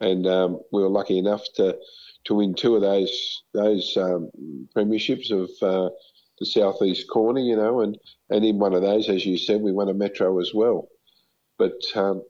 [0.00, 1.76] And um, we were lucky enough to
[2.24, 4.30] to win two of those those um,
[4.76, 5.90] premierships of uh,
[6.38, 7.98] the southeast corner, you know, and
[8.30, 10.88] and in one of those, as you said, we won a metro as well.
[11.58, 12.22] But um,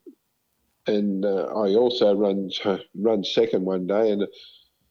[0.86, 2.50] and uh, I also run
[2.94, 4.26] run second one day, and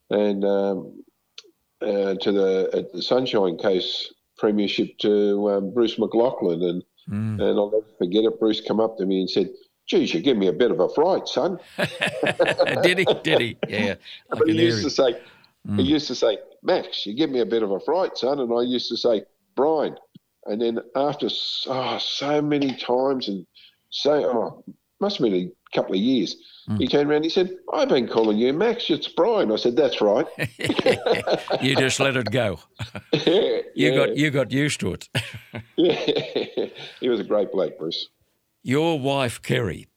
[0.10, 1.04] and um,
[1.82, 7.42] uh, to the at the Sunshine Coast Premiership to um, Bruce McLaughlin, and Mm.
[7.42, 8.40] and I'll never forget it.
[8.40, 9.50] Bruce come up to me and said,
[9.88, 11.58] "Geez, you give me a bit of a fright, son."
[12.84, 13.06] did he?
[13.24, 13.58] Did he?
[13.68, 13.96] Yeah.
[14.30, 15.16] But he used to say,
[15.68, 15.80] Mm.
[15.80, 18.40] he used to say, Max, you give me a bit of a fright, son.
[18.40, 19.24] And I used to say,
[19.56, 19.96] Brian.
[20.46, 23.46] And then after so, oh, so many times and
[23.90, 24.64] so, oh,
[25.02, 26.36] must have been a couple of years,
[26.70, 26.80] Mm.
[26.82, 29.54] he turned around and he said, I've been calling you Max, it's Brian.
[29.54, 30.26] I said, that's right.
[31.62, 32.60] you just let it go.
[33.14, 35.08] yeah, You got you got used to it.
[35.78, 36.66] yeah.
[37.00, 38.10] he was a great bloke, Bruce.
[38.64, 39.88] Your wife Kerry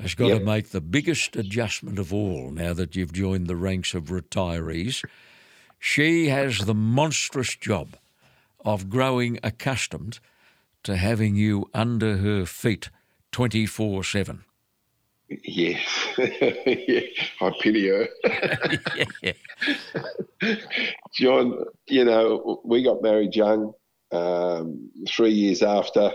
[0.00, 3.94] has got to make the biggest adjustment of all now that you've joined the ranks
[3.94, 5.04] of retirees.
[5.78, 7.96] She has the monstrous job
[8.64, 10.20] of growing accustomed
[10.84, 12.90] to having you under her feet
[13.32, 14.44] 24 7.
[15.28, 15.80] Yes.
[16.18, 17.00] yeah.
[17.40, 18.08] I pity her.
[21.14, 23.72] John, you know, we got married young.
[24.10, 26.12] Um, three years after,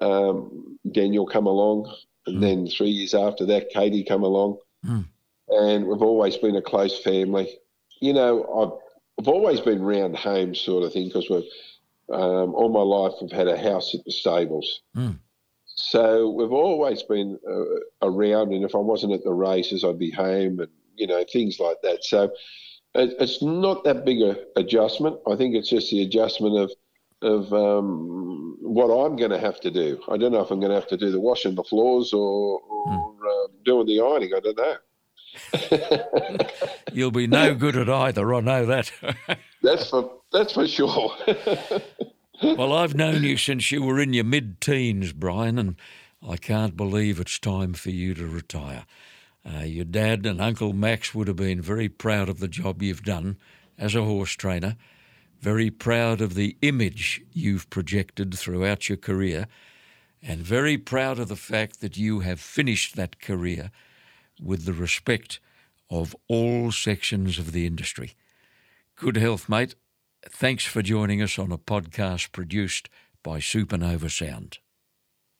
[0.00, 1.94] um, Daniel come along,
[2.28, 5.06] and then three years after that, Katie come along, Mm.
[5.48, 7.58] and we've always been a close family.
[8.00, 8.72] You know, I've
[9.18, 11.50] I've always been round home sort of thing because we've
[12.10, 14.80] um, all my life we've had a house at the stables.
[14.96, 15.18] Mm.
[15.74, 20.10] So we've always been uh, around, and if I wasn't at the races, I'd be
[20.10, 22.04] home, and you know things like that.
[22.04, 22.30] So
[22.94, 25.18] it, it's not that big a adjustment.
[25.26, 26.72] I think it's just the adjustment of
[27.20, 28.47] of um,
[28.78, 30.00] what I'm going to have to do.
[30.08, 32.60] I don't know if I'm going to have to do the washing the floors or,
[32.60, 34.30] or um, doing the ironing.
[34.36, 34.76] I don't know.
[36.92, 38.92] You'll be no good at either, I know that.
[39.62, 41.12] That's for that's for sure.
[42.42, 45.74] well, I've known you since you were in your mid teens, Brian, and
[46.26, 48.84] I can't believe it's time for you to retire.
[49.44, 53.02] Uh, your dad and Uncle Max would have been very proud of the job you've
[53.02, 53.38] done
[53.76, 54.76] as a horse trainer,
[55.40, 59.46] very proud of the image you've projected throughout your career,
[60.22, 63.70] and very proud of the fact that you have finished that career
[64.42, 65.40] with the respect
[65.90, 68.14] of all sections of the industry.
[68.96, 69.74] Good health, mate.
[70.28, 72.88] Thanks for joining us on a podcast produced
[73.22, 74.58] by Supernova Sound.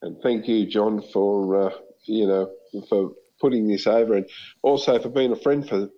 [0.03, 1.71] and thank you, John, for uh,
[2.05, 2.51] you know
[2.89, 4.29] for putting this over, and
[4.63, 5.89] also for being a friend for,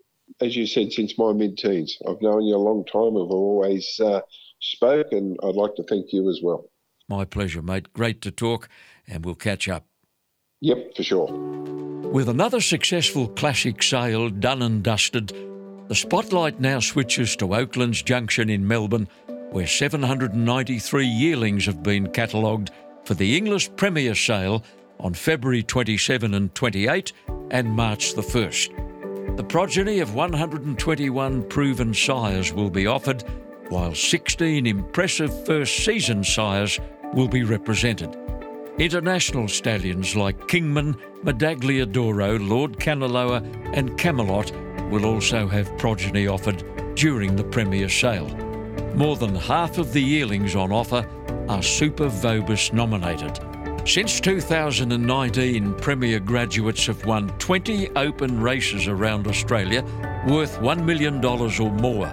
[0.40, 1.98] as you said, since my mid-teens.
[2.06, 3.16] I've known you a long time.
[3.16, 4.20] I've always uh,
[4.60, 6.70] spoke, and I'd like to thank you as well.
[7.08, 7.92] My pleasure, mate.
[7.92, 8.68] Great to talk,
[9.08, 9.86] and we'll catch up.
[10.60, 11.32] Yep, for sure.
[12.12, 15.32] With another successful classic sale done and dusted,
[15.88, 19.08] the spotlight now switches to Oaklands Junction in Melbourne,
[19.50, 22.70] where 793 yearlings have been catalogued
[23.04, 24.62] for the Inglis Premier Sale
[25.00, 27.12] on February 27 and 28
[27.50, 28.99] and March the 1st.
[29.36, 33.24] The progeny of 121 proven sires will be offered,
[33.68, 36.78] while 16 impressive first season sires
[37.14, 38.16] will be represented.
[38.78, 43.42] International stallions like Kingman, Medaglia d'Oro, Lord Kanaloa,
[43.74, 44.52] and Camelot
[44.90, 46.64] will also have progeny offered
[46.94, 48.28] during the Premier sale.
[48.94, 51.06] More than half of the yearlings on offer
[51.48, 53.38] are SuperVOBIS nominated.
[53.90, 59.82] Since 2019, Premier graduates have won 20 open races around Australia
[60.28, 62.06] worth $1 million or more.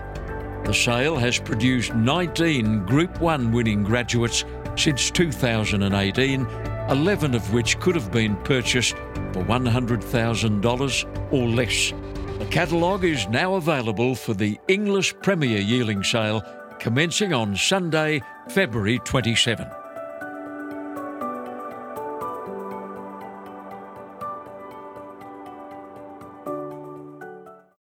[0.66, 4.44] The sale has produced 19 Group 1 winning graduates
[4.76, 6.48] since 2018,
[6.90, 8.96] 11 of which could have been purchased
[9.34, 11.94] for $100,000 or less.
[12.40, 16.42] The catalogue is now available for the Inglis Premier Yearling Sale
[16.80, 19.77] commencing on Sunday, February 27.